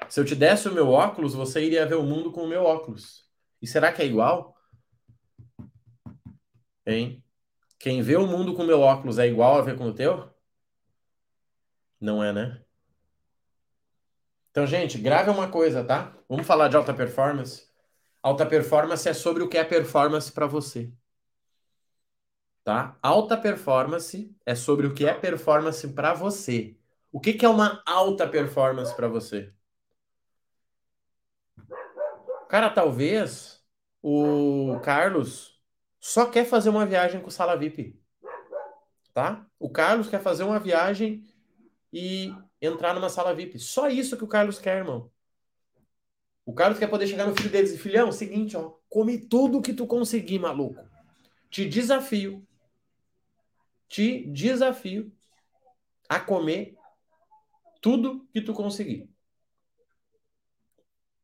[0.09, 2.63] Se eu te desse o meu óculos, você iria ver o mundo com o meu
[2.63, 3.29] óculos.
[3.61, 4.55] E será que é igual?
[6.85, 7.23] Hein?
[7.79, 10.29] Quem vê o mundo com o meu óculos é igual a ver com o teu?
[11.99, 12.63] Não é, né?
[14.49, 16.13] Então, gente, grave uma coisa, tá?
[16.27, 17.67] Vamos falar de alta performance.
[18.21, 20.91] Alta performance é sobre o que é performance para você.
[22.63, 22.97] Tá?
[23.01, 26.77] Alta performance é sobre o que é performance para você.
[27.11, 29.51] O que, que é uma alta performance para você?
[32.47, 33.63] Cara, talvez
[34.01, 35.59] o Carlos
[35.99, 37.99] só quer fazer uma viagem com sala VIP.
[39.13, 39.45] Tá?
[39.59, 41.23] O Carlos quer fazer uma viagem
[41.91, 43.59] e entrar numa sala VIP.
[43.59, 45.11] Só isso que o Carlos quer, irmão.
[46.45, 49.73] O Carlos quer poder chegar no filho deles e filhão, seguinte, ó, come tudo que
[49.73, 50.83] tu conseguir, maluco.
[51.49, 52.45] Te desafio.
[53.91, 55.11] Te desafio
[56.07, 56.77] a comer
[57.81, 59.09] tudo que tu conseguir.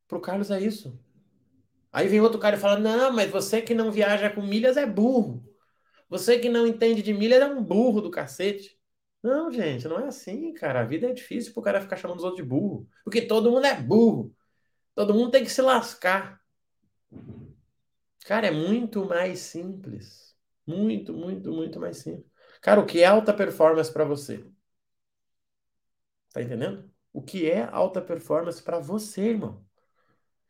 [0.05, 0.99] Pro Carlos é isso.
[1.93, 4.85] Aí vem outro cara e fala: Não, mas você que não viaja com milhas é
[4.85, 5.41] burro.
[6.09, 8.77] Você que não entende de milhas é um burro do cacete.
[9.23, 10.81] Não, gente, não é assim, cara.
[10.81, 12.85] A vida é difícil pro cara ficar chamando os outros de burro.
[13.05, 14.35] Porque todo mundo é burro.
[14.93, 16.41] Todo mundo tem que se lascar.
[18.25, 20.35] Cara, é muito mais simples.
[20.65, 22.36] Muito, muito, muito mais simples.
[22.61, 24.43] Cara, o que é alta performance para você?
[26.33, 26.89] Tá entendendo?
[27.13, 29.65] O que é alta performance para você, irmão?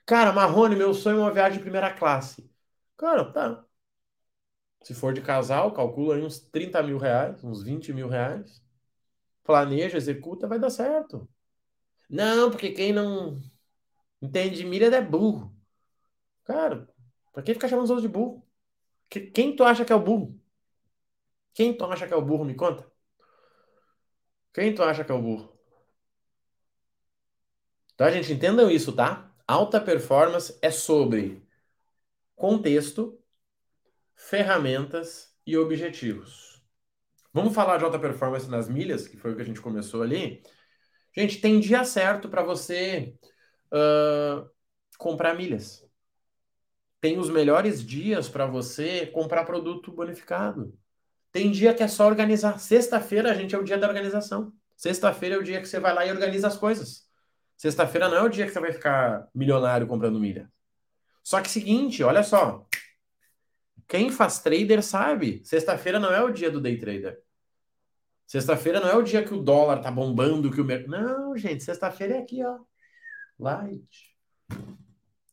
[0.05, 2.49] Cara, Marrone, meu sonho é uma viagem de primeira classe.
[2.97, 3.65] Cara, tá.
[4.83, 8.61] Se for de casal, calcula aí uns 30 mil reais, uns 20 mil reais.
[9.43, 11.29] Planeja, executa, vai dar certo.
[12.09, 13.41] Não, porque quem não
[14.21, 15.55] entende de milha é burro.
[16.45, 16.87] Cara,
[17.33, 18.47] pra que ficar chamando os outros de burro?
[19.33, 20.39] Quem tu acha que é o burro?
[21.57, 22.45] Quem tu acha que é o burro?
[22.45, 22.85] Me conta.
[24.53, 25.51] Quem tu acha que é o burro?
[27.95, 28.31] Tá, gente?
[28.31, 29.33] Entendam isso, tá?
[29.47, 31.43] Alta performance é sobre
[32.35, 33.19] contexto,
[34.15, 36.61] ferramentas e objetivos.
[37.33, 40.43] Vamos falar de alta performance nas milhas, que foi o que a gente começou ali.
[41.11, 43.17] Gente, tem dia certo para você
[43.73, 44.47] uh,
[44.99, 45.83] comprar milhas.
[47.01, 50.77] Tem os melhores dias para você comprar produto bonificado.
[51.32, 52.59] Tem dia que é só organizar.
[52.59, 54.53] Sexta-feira, a gente, é o dia da organização.
[54.75, 57.07] Sexta-feira é o dia que você vai lá e organiza as coisas.
[57.55, 60.51] Sexta-feira não é o dia que você vai ficar milionário comprando milha.
[61.23, 62.65] Só que seguinte, olha só.
[63.88, 67.21] Quem faz trader sabe, sexta-feira não é o dia do day trader.
[68.28, 70.91] Sexta-feira não é o dia que o dólar tá bombando, que o mercado.
[70.91, 72.59] Não, gente, sexta-feira é aqui, ó.
[73.39, 74.15] Light.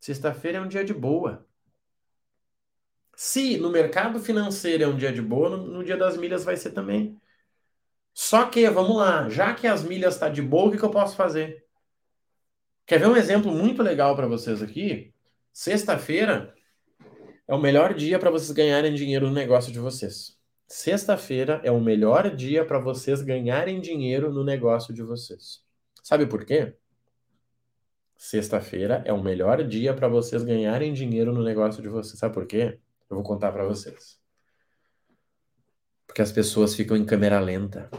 [0.01, 1.47] Sexta-feira é um dia de boa.
[3.17, 6.57] Se no mercado financeiro é um dia de boa, no, no dia das milhas vai
[6.57, 7.21] ser também.
[8.13, 10.91] Só que, vamos lá, já que as milhas tá de boa, o que, que eu
[10.91, 11.65] posso fazer?
[12.87, 15.13] Quer ver um exemplo muito legal para vocês aqui?
[15.53, 16.55] Sexta-feira
[17.47, 20.39] é o melhor dia para vocês ganharem dinheiro no negócio de vocês.
[20.67, 25.63] Sexta-feira é o melhor dia para vocês ganharem dinheiro no negócio de vocês.
[26.03, 26.75] Sabe por quê?
[28.17, 32.19] Sexta-feira é o melhor dia para vocês ganharem dinheiro no negócio de vocês.
[32.19, 32.79] Sabe por quê?
[33.11, 34.19] Eu vou contar para vocês.
[36.07, 37.91] Porque as pessoas ficam em câmera lenta.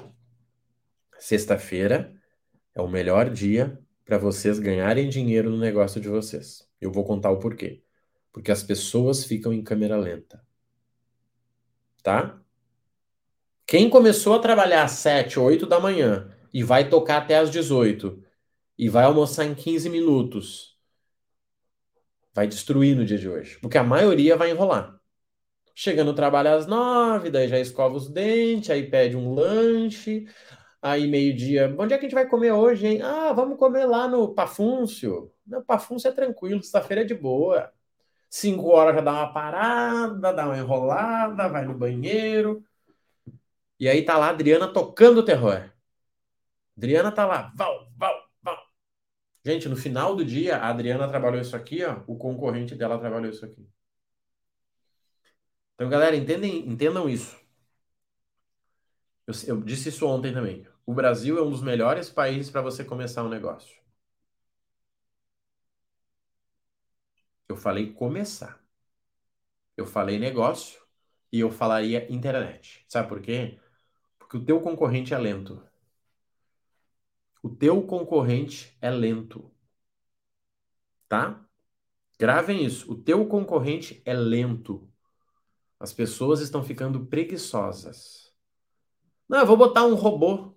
[1.18, 2.14] Sexta-feira
[2.74, 6.70] é o melhor dia para vocês ganharem dinheiro no negócio de vocês.
[6.80, 7.84] Eu vou contar o porquê.
[8.32, 10.46] Porque as pessoas ficam em câmera lenta.
[12.04, 12.40] Tá?
[13.66, 18.24] Quem começou a trabalhar às 7, 8 da manhã e vai tocar até às 18
[18.78, 20.78] e vai almoçar em 15 minutos,
[22.34, 23.58] vai destruir no dia de hoje.
[23.60, 24.95] Porque a maioria vai enrolar.
[25.76, 30.26] Chega no trabalho às 9, daí já escova os dentes, aí pede um lanche,
[30.88, 33.02] Aí, meio-dia, onde é que a gente vai comer hoje, hein?
[33.02, 35.34] Ah, vamos comer lá no Pafúncio.
[35.44, 37.74] No Pafúncio é tranquilo, sexta-feira é de boa.
[38.30, 42.64] Cinco horas já dá uma parada, dá uma enrolada, vai no banheiro.
[43.80, 45.72] E aí tá lá a Adriana tocando o terror.
[46.78, 48.58] Adriana tá lá, val, val, val.
[49.44, 52.04] Gente, no final do dia, a Adriana trabalhou isso aqui, ó.
[52.06, 53.68] O concorrente dela trabalhou isso aqui.
[55.76, 57.36] Então, galera, entendem, entendam isso.
[59.28, 60.66] Eu, eu disse isso ontem também.
[60.86, 63.76] O Brasil é um dos melhores países para você começar um negócio.
[67.50, 68.64] Eu falei começar.
[69.78, 70.82] Eu falei negócio
[71.32, 72.86] e eu falaria internet.
[72.90, 73.58] Sabe por quê?
[74.20, 75.64] Porque o teu concorrente é lento.
[77.42, 79.50] O teu concorrente é lento.
[81.10, 81.44] Tá?
[82.20, 82.92] Gravem isso.
[82.92, 84.90] O teu concorrente é lento.
[85.86, 88.34] As pessoas estão ficando preguiçosas.
[89.30, 90.56] Não, eu vou botar um robô.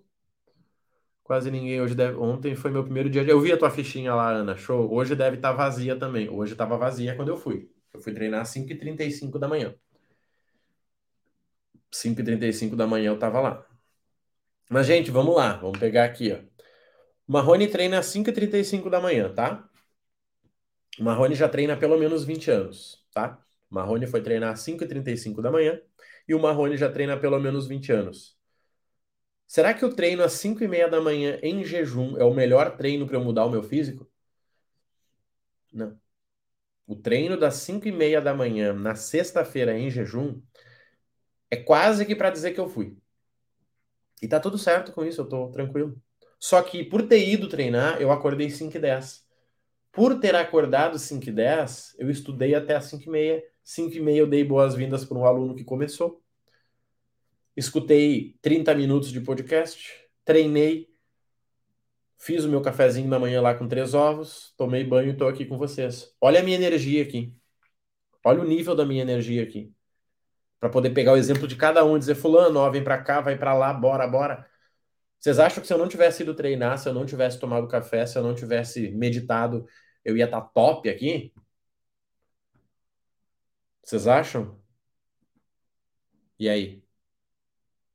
[1.21, 2.17] Quase ninguém hoje deve.
[2.17, 3.21] Ontem foi meu primeiro dia.
[3.21, 4.57] Eu vi a tua fichinha lá, Ana.
[4.57, 4.91] Show.
[4.91, 6.27] Hoje deve estar tá vazia também.
[6.27, 7.69] Hoje estava vazia quando eu fui.
[7.93, 9.75] Eu fui treinar às 5h35 da manhã.
[11.93, 13.63] 5h35 da manhã eu estava lá.
[14.67, 15.57] Mas, gente, vamos lá.
[15.57, 16.39] Vamos pegar aqui, ó.
[17.27, 19.69] Marrone treina às 5h35 da manhã, tá?
[20.99, 23.39] Marrone já treina há pelo menos 20 anos, tá?
[23.69, 25.79] Marrone foi treinar às 5h35 da manhã
[26.27, 28.37] e o Marrone já treina há pelo menos 20 anos.
[29.47, 32.77] Será que o treino às 5 e meia da manhã em jejum é o melhor
[32.77, 34.09] treino para eu mudar o meu físico?
[35.73, 35.99] Não.
[36.85, 40.41] O treino das 5 e meia da manhã na sexta-feira em jejum
[41.49, 42.97] é quase que para dizer que eu fui.
[44.21, 45.99] E tá tudo certo com isso, eu tô tranquilo.
[46.39, 49.25] Só que por ter ido treinar, eu acordei 5 e 10.
[49.91, 53.43] Por ter acordado 5 e 10, eu estudei até as 5 e meia.
[53.69, 56.23] 5 e meia eu dei boas-vindas para um aluno que começou
[57.59, 59.91] escutei 30 minutos de podcast,
[60.23, 60.87] treinei,
[62.17, 65.45] fiz o meu cafezinho da manhã lá com três ovos, tomei banho e estou aqui
[65.45, 66.15] com vocês.
[66.21, 67.35] Olha a minha energia aqui.
[68.23, 69.73] Olha o nível da minha energia aqui.
[70.59, 73.21] Para poder pegar o exemplo de cada um e dizer, fulano, ó, vem para cá,
[73.21, 74.47] vai para lá, bora, bora.
[75.19, 78.05] Vocês acham que se eu não tivesse ido treinar, se eu não tivesse tomado café,
[78.05, 79.65] se eu não tivesse meditado,
[80.03, 81.33] eu ia estar tá top aqui?
[83.89, 84.55] Vocês acham?
[86.37, 86.83] E aí?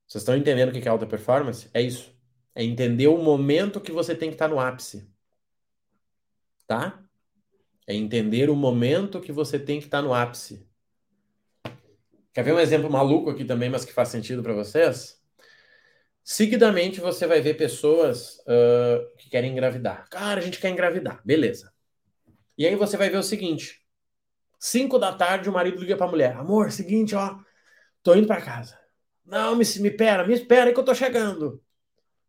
[0.09, 1.70] Vocês estão entendendo o que é alta performance?
[1.72, 2.12] É isso.
[2.53, 5.09] É entender o momento que você tem que estar no ápice.
[6.66, 7.01] Tá?
[7.86, 10.68] É entender o momento que você tem que estar no ápice.
[12.32, 15.22] Quer ver um exemplo maluco aqui também, mas que faz sentido para vocês?
[16.24, 20.09] Seguidamente você vai ver pessoas uh, que querem engravidar.
[20.09, 21.22] Cara, a gente quer engravidar.
[21.24, 21.72] Beleza.
[22.59, 23.84] E aí você vai ver o seguinte:
[24.64, 27.38] 5 da tarde o marido liga para a mulher: Amor, seguinte, ó,
[28.02, 28.80] tô indo para casa.
[29.22, 31.62] Não, me, me espera, me espera que eu tô chegando.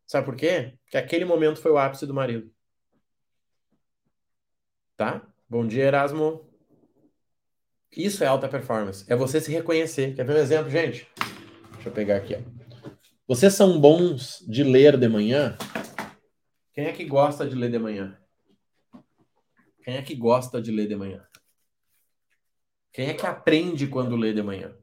[0.05, 0.77] Sabe por quê?
[0.83, 2.51] Porque aquele momento foi o ápice do marido.
[4.97, 5.25] Tá?
[5.47, 6.45] Bom dia, Erasmo.
[7.89, 9.05] Isso é alta performance.
[9.07, 10.13] É você se reconhecer.
[10.13, 11.07] Quer ver um exemplo, gente?
[11.75, 12.35] Deixa eu pegar aqui.
[12.35, 12.89] Ó.
[13.25, 15.57] Vocês são bons de ler de manhã?
[16.73, 18.17] Quem é que gosta de ler de manhã?
[19.81, 21.25] Quem é que gosta de ler de manhã?
[22.95, 24.73] Quem é que aprende quando lê de manhã?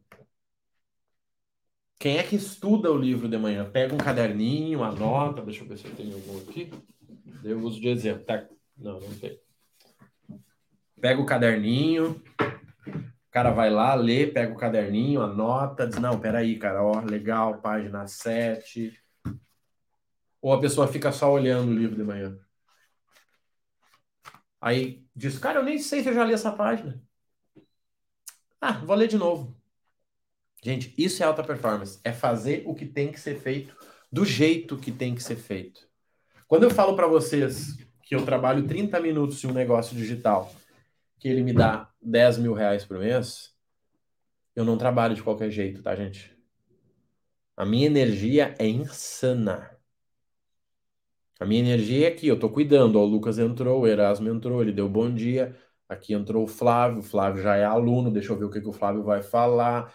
[1.98, 3.64] Quem é que estuda o livro de manhã?
[3.64, 5.40] Pega um caderninho, anota.
[5.40, 6.70] Deixa eu ver se eu tenho algum aqui.
[7.42, 8.22] Eu uso de exemplo.
[8.26, 8.46] Tá?
[8.76, 9.40] Não, não tem.
[11.00, 12.22] Pega o caderninho.
[12.38, 17.62] O cara vai lá, lê, pega o caderninho, anota, diz: Não, peraí, cara, ó, legal,
[17.62, 18.92] página 7.
[20.42, 22.38] Ou a pessoa fica só olhando o livro de manhã.
[24.60, 27.02] Aí diz: Cara, eu nem sei se eu já li essa página.
[28.64, 29.60] Ah, vou ler de novo.
[30.62, 31.98] Gente, isso é alta performance.
[32.04, 33.76] É fazer o que tem que ser feito
[34.10, 35.88] do jeito que tem que ser feito.
[36.46, 40.54] Quando eu falo para vocês que eu trabalho 30 minutos em um negócio digital,
[41.18, 43.52] que ele me dá 10 mil reais por mês,
[44.54, 46.32] eu não trabalho de qualquer jeito, tá, gente?
[47.56, 49.76] A minha energia é insana.
[51.40, 52.94] A minha energia é aqui, eu tô cuidando.
[52.96, 55.58] Ó, o Lucas entrou, o Erasmo entrou, ele deu bom dia.
[55.88, 58.68] Aqui entrou o Flávio, o Flávio já é aluno, deixa eu ver o que, que
[58.68, 59.94] o Flávio vai falar.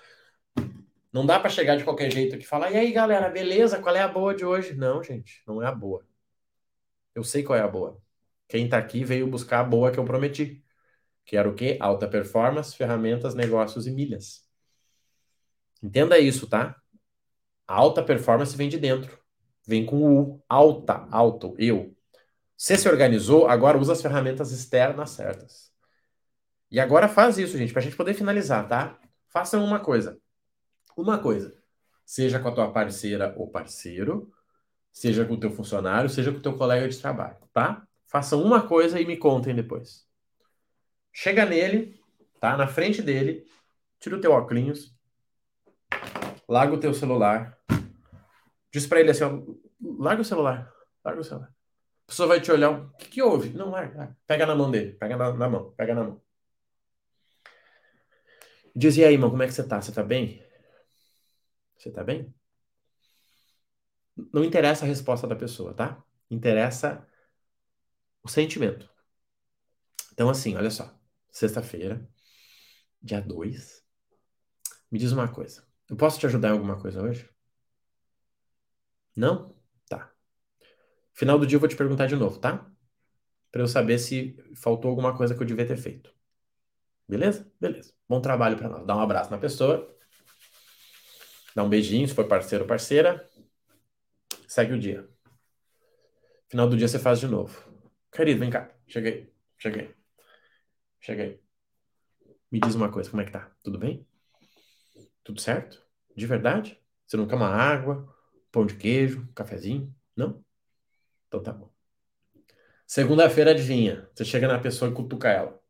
[1.12, 3.82] Não dá para chegar de qualquer jeito aqui e falar, e aí galera, beleza?
[3.82, 4.76] Qual é a boa de hoje?
[4.76, 6.06] Não, gente, não é a boa.
[7.16, 8.00] Eu sei qual é a boa.
[8.48, 10.64] Quem tá aqui veio buscar a boa que eu prometi.
[11.26, 11.78] Que era o quê?
[11.82, 14.46] Alta performance, ferramentas, negócios e milhas.
[15.82, 16.76] Entenda isso, tá?
[17.68, 19.20] Alta performance vem de dentro.
[19.66, 20.44] Vem com o U.
[20.48, 21.94] Alta, alto, eu.
[22.56, 25.72] Você se organizou, agora usa as ferramentas externas certas.
[26.70, 29.00] E agora faz isso, gente, para a gente poder finalizar, tá?
[29.30, 30.20] Façam uma coisa
[30.98, 31.56] uma coisa,
[32.04, 34.34] seja com a tua parceira ou parceiro,
[34.92, 37.88] seja com o teu funcionário, seja com o teu colega de trabalho, tá?
[38.08, 40.08] Façam uma coisa e me contem depois.
[41.14, 42.02] Chega nele,
[42.40, 42.58] tá?
[42.58, 43.46] Na frente dele,
[44.00, 44.96] tira o teu óculos,
[46.50, 47.56] larga o teu celular,
[48.72, 49.40] diz para ele assim, ó,
[50.00, 51.50] larga o celular, larga o celular.
[51.50, 53.50] A pessoa vai te olhar, o que, que houve?
[53.50, 54.18] Não, larga, larga.
[54.26, 56.22] Pega na mão dele, pega na, na mão, pega na mão.
[58.80, 59.82] Diz, e aí, irmão, como é que você tá?
[59.82, 60.40] Você tá bem?
[61.76, 62.32] Você tá bem?
[64.32, 66.04] Não interessa a resposta da pessoa, tá?
[66.30, 67.04] Interessa
[68.22, 68.88] o sentimento.
[70.14, 70.96] Então, assim, olha só.
[71.32, 72.08] Sexta-feira,
[73.02, 73.84] dia 2.
[74.92, 75.66] Me diz uma coisa.
[75.90, 77.28] Eu posso te ajudar em alguma coisa hoje?
[79.16, 79.56] Não?
[79.90, 80.14] Tá.
[81.16, 82.72] Final do dia eu vou te perguntar de novo, tá?
[83.52, 86.17] Para eu saber se faltou alguma coisa que eu devia ter feito.
[87.08, 87.50] Beleza?
[87.60, 87.94] Beleza.
[88.08, 88.86] Bom trabalho para nós.
[88.86, 89.96] Dá um abraço na pessoa.
[91.56, 93.30] Dá um beijinho se for parceiro ou parceira.
[94.48, 95.08] Segue o dia.
[96.50, 97.62] Final do dia você faz de novo.
[98.12, 98.72] Querido, vem cá.
[98.88, 99.34] Cheguei.
[99.58, 99.96] Cheguei.
[101.00, 101.42] Cheguei.
[102.52, 103.52] Me diz uma coisa, como é que tá?
[103.64, 104.06] Tudo bem?
[105.24, 105.86] Tudo certo?
[106.16, 106.82] De verdade?
[107.06, 108.14] Você não quer uma água,
[108.52, 109.94] pão de queijo, cafezinho?
[110.16, 110.44] Não?
[111.28, 111.72] Então tá bom.
[112.86, 114.10] Segunda-feira, adivinha?
[114.14, 115.62] Você chega na pessoa e cutuca ela.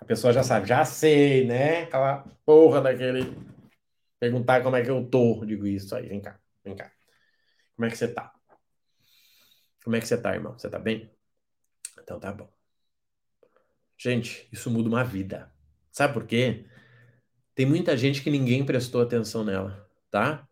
[0.00, 1.82] A pessoa já sabe, já sei, né?
[1.84, 3.36] Aquela porra daquele.
[4.20, 5.44] Perguntar como é que eu tô.
[5.44, 6.92] Digo isso aí, vem cá, vem cá.
[7.76, 8.32] Como é que você tá?
[9.84, 10.58] Como é que você tá, irmão?
[10.58, 11.10] Você tá bem?
[12.02, 12.50] Então tá bom.
[13.98, 15.52] Gente, isso muda uma vida.
[15.90, 16.66] Sabe por quê?
[17.54, 20.48] Tem muita gente que ninguém prestou atenção nela, tá?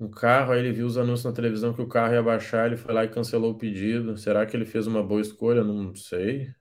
[0.00, 2.76] Um carro, aí ele viu os anúncios na televisão que o carro ia baixar, ele
[2.76, 4.16] foi lá e cancelou o pedido.
[4.16, 5.62] Será que ele fez uma boa escolha?
[5.62, 6.52] Não sei.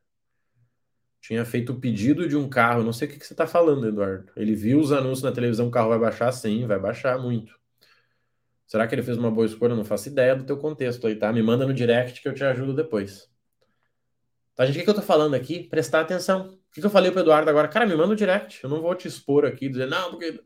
[1.22, 3.88] Tinha feito o pedido de um carro, não sei o que, que você está falando,
[3.88, 4.32] Eduardo.
[4.36, 6.32] Ele viu os anúncios na televisão, o carro vai baixar?
[6.32, 7.60] Sim, vai baixar muito.
[8.66, 9.76] Será que ele fez uma boa escolha?
[9.76, 11.34] não faço ideia do teu contexto aí, tá?
[11.34, 13.30] Me manda no direct que eu te ajudo depois.
[14.56, 14.76] Tá, gente?
[14.76, 15.64] O que, que eu tô falando aqui?
[15.64, 16.50] Prestar atenção.
[16.50, 17.68] O que, que eu falei pro Eduardo agora?
[17.68, 18.64] Cara, me manda no direct.
[18.64, 20.32] Eu não vou te expor aqui, dizer, não, porque.
[20.32, 20.44] Deixa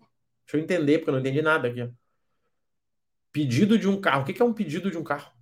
[0.54, 1.92] eu entender, porque eu não entendi nada aqui.
[3.32, 4.22] Pedido de um carro.
[4.22, 5.34] O que, que é um pedido de um carro?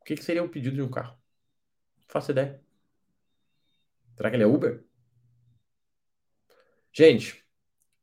[0.00, 1.16] O que, que seria um pedido de um carro?
[1.96, 2.60] Não faço ideia.
[4.22, 4.84] Será que ele é Uber?
[6.92, 7.44] Gente,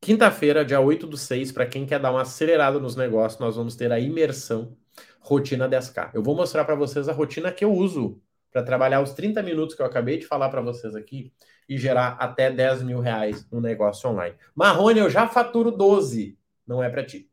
[0.02, 3.74] quinta-feira, dia 8 do 6, para quem quer dar uma acelerada nos negócios, nós vamos
[3.78, 4.78] ter a imersão
[5.22, 6.12] Rotina 10K.
[6.14, 9.74] Eu vou mostrar para vocês a rotina que eu uso para trabalhar os 30 minutos
[9.74, 11.34] que eu acabei de falar para vocês aqui
[11.70, 14.36] e gerar até 10 mil reais no negócio online.
[14.54, 16.38] Marrone, eu já faturo 12.
[16.68, 17.32] Não é para ti.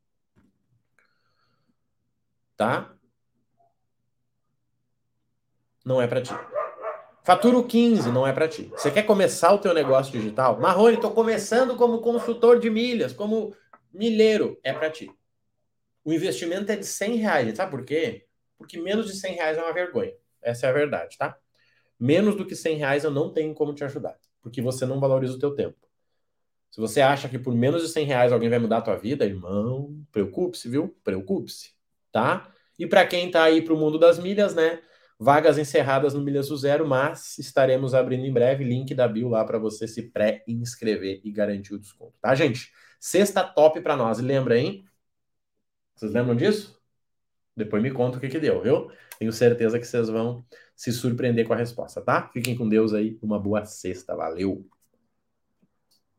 [2.57, 2.95] Tá?
[5.84, 6.32] Não é para ti.
[7.27, 8.70] Faturo 15, não é para ti.
[8.70, 10.61] Você quer começar o teu negócio digital?
[10.61, 13.53] Marrone, estou começando como consultor de milhas, como
[13.93, 14.57] milheiro.
[14.62, 15.11] É para ti.
[16.05, 17.57] O investimento é de 100 reais.
[17.57, 18.27] Sabe por quê?
[18.57, 20.12] Porque menos de 100 reais é uma vergonha.
[20.41, 21.37] Essa é a verdade, tá?
[21.99, 24.16] Menos do que 100 reais eu não tenho como te ajudar.
[24.41, 25.85] Porque você não valoriza o teu tempo.
[26.70, 29.27] Se você acha que por menos de 100 reais alguém vai mudar a tua vida,
[29.27, 30.97] irmão, preocupe-se, viu?
[31.03, 31.72] Preocupe-se,
[32.12, 32.55] tá?
[32.79, 34.81] E para quem tá aí pro mundo das milhas, né?
[35.19, 39.45] Vagas encerradas no Milhas do Zero, mas estaremos abrindo em breve link da bio lá
[39.45, 42.71] para você se pré-inscrever e garantir o desconto, tá, gente?
[43.01, 44.19] Sexta top para nós.
[44.19, 44.85] Lembra, hein?
[45.95, 46.79] Vocês lembram disso?
[47.57, 48.91] Depois me conta o que que deu, viu?
[49.19, 50.45] Tenho certeza que vocês vão
[50.75, 52.29] se surpreender com a resposta, tá?
[52.33, 53.19] Fiquem com Deus aí.
[53.23, 54.14] Uma boa sexta.
[54.14, 54.69] Valeu!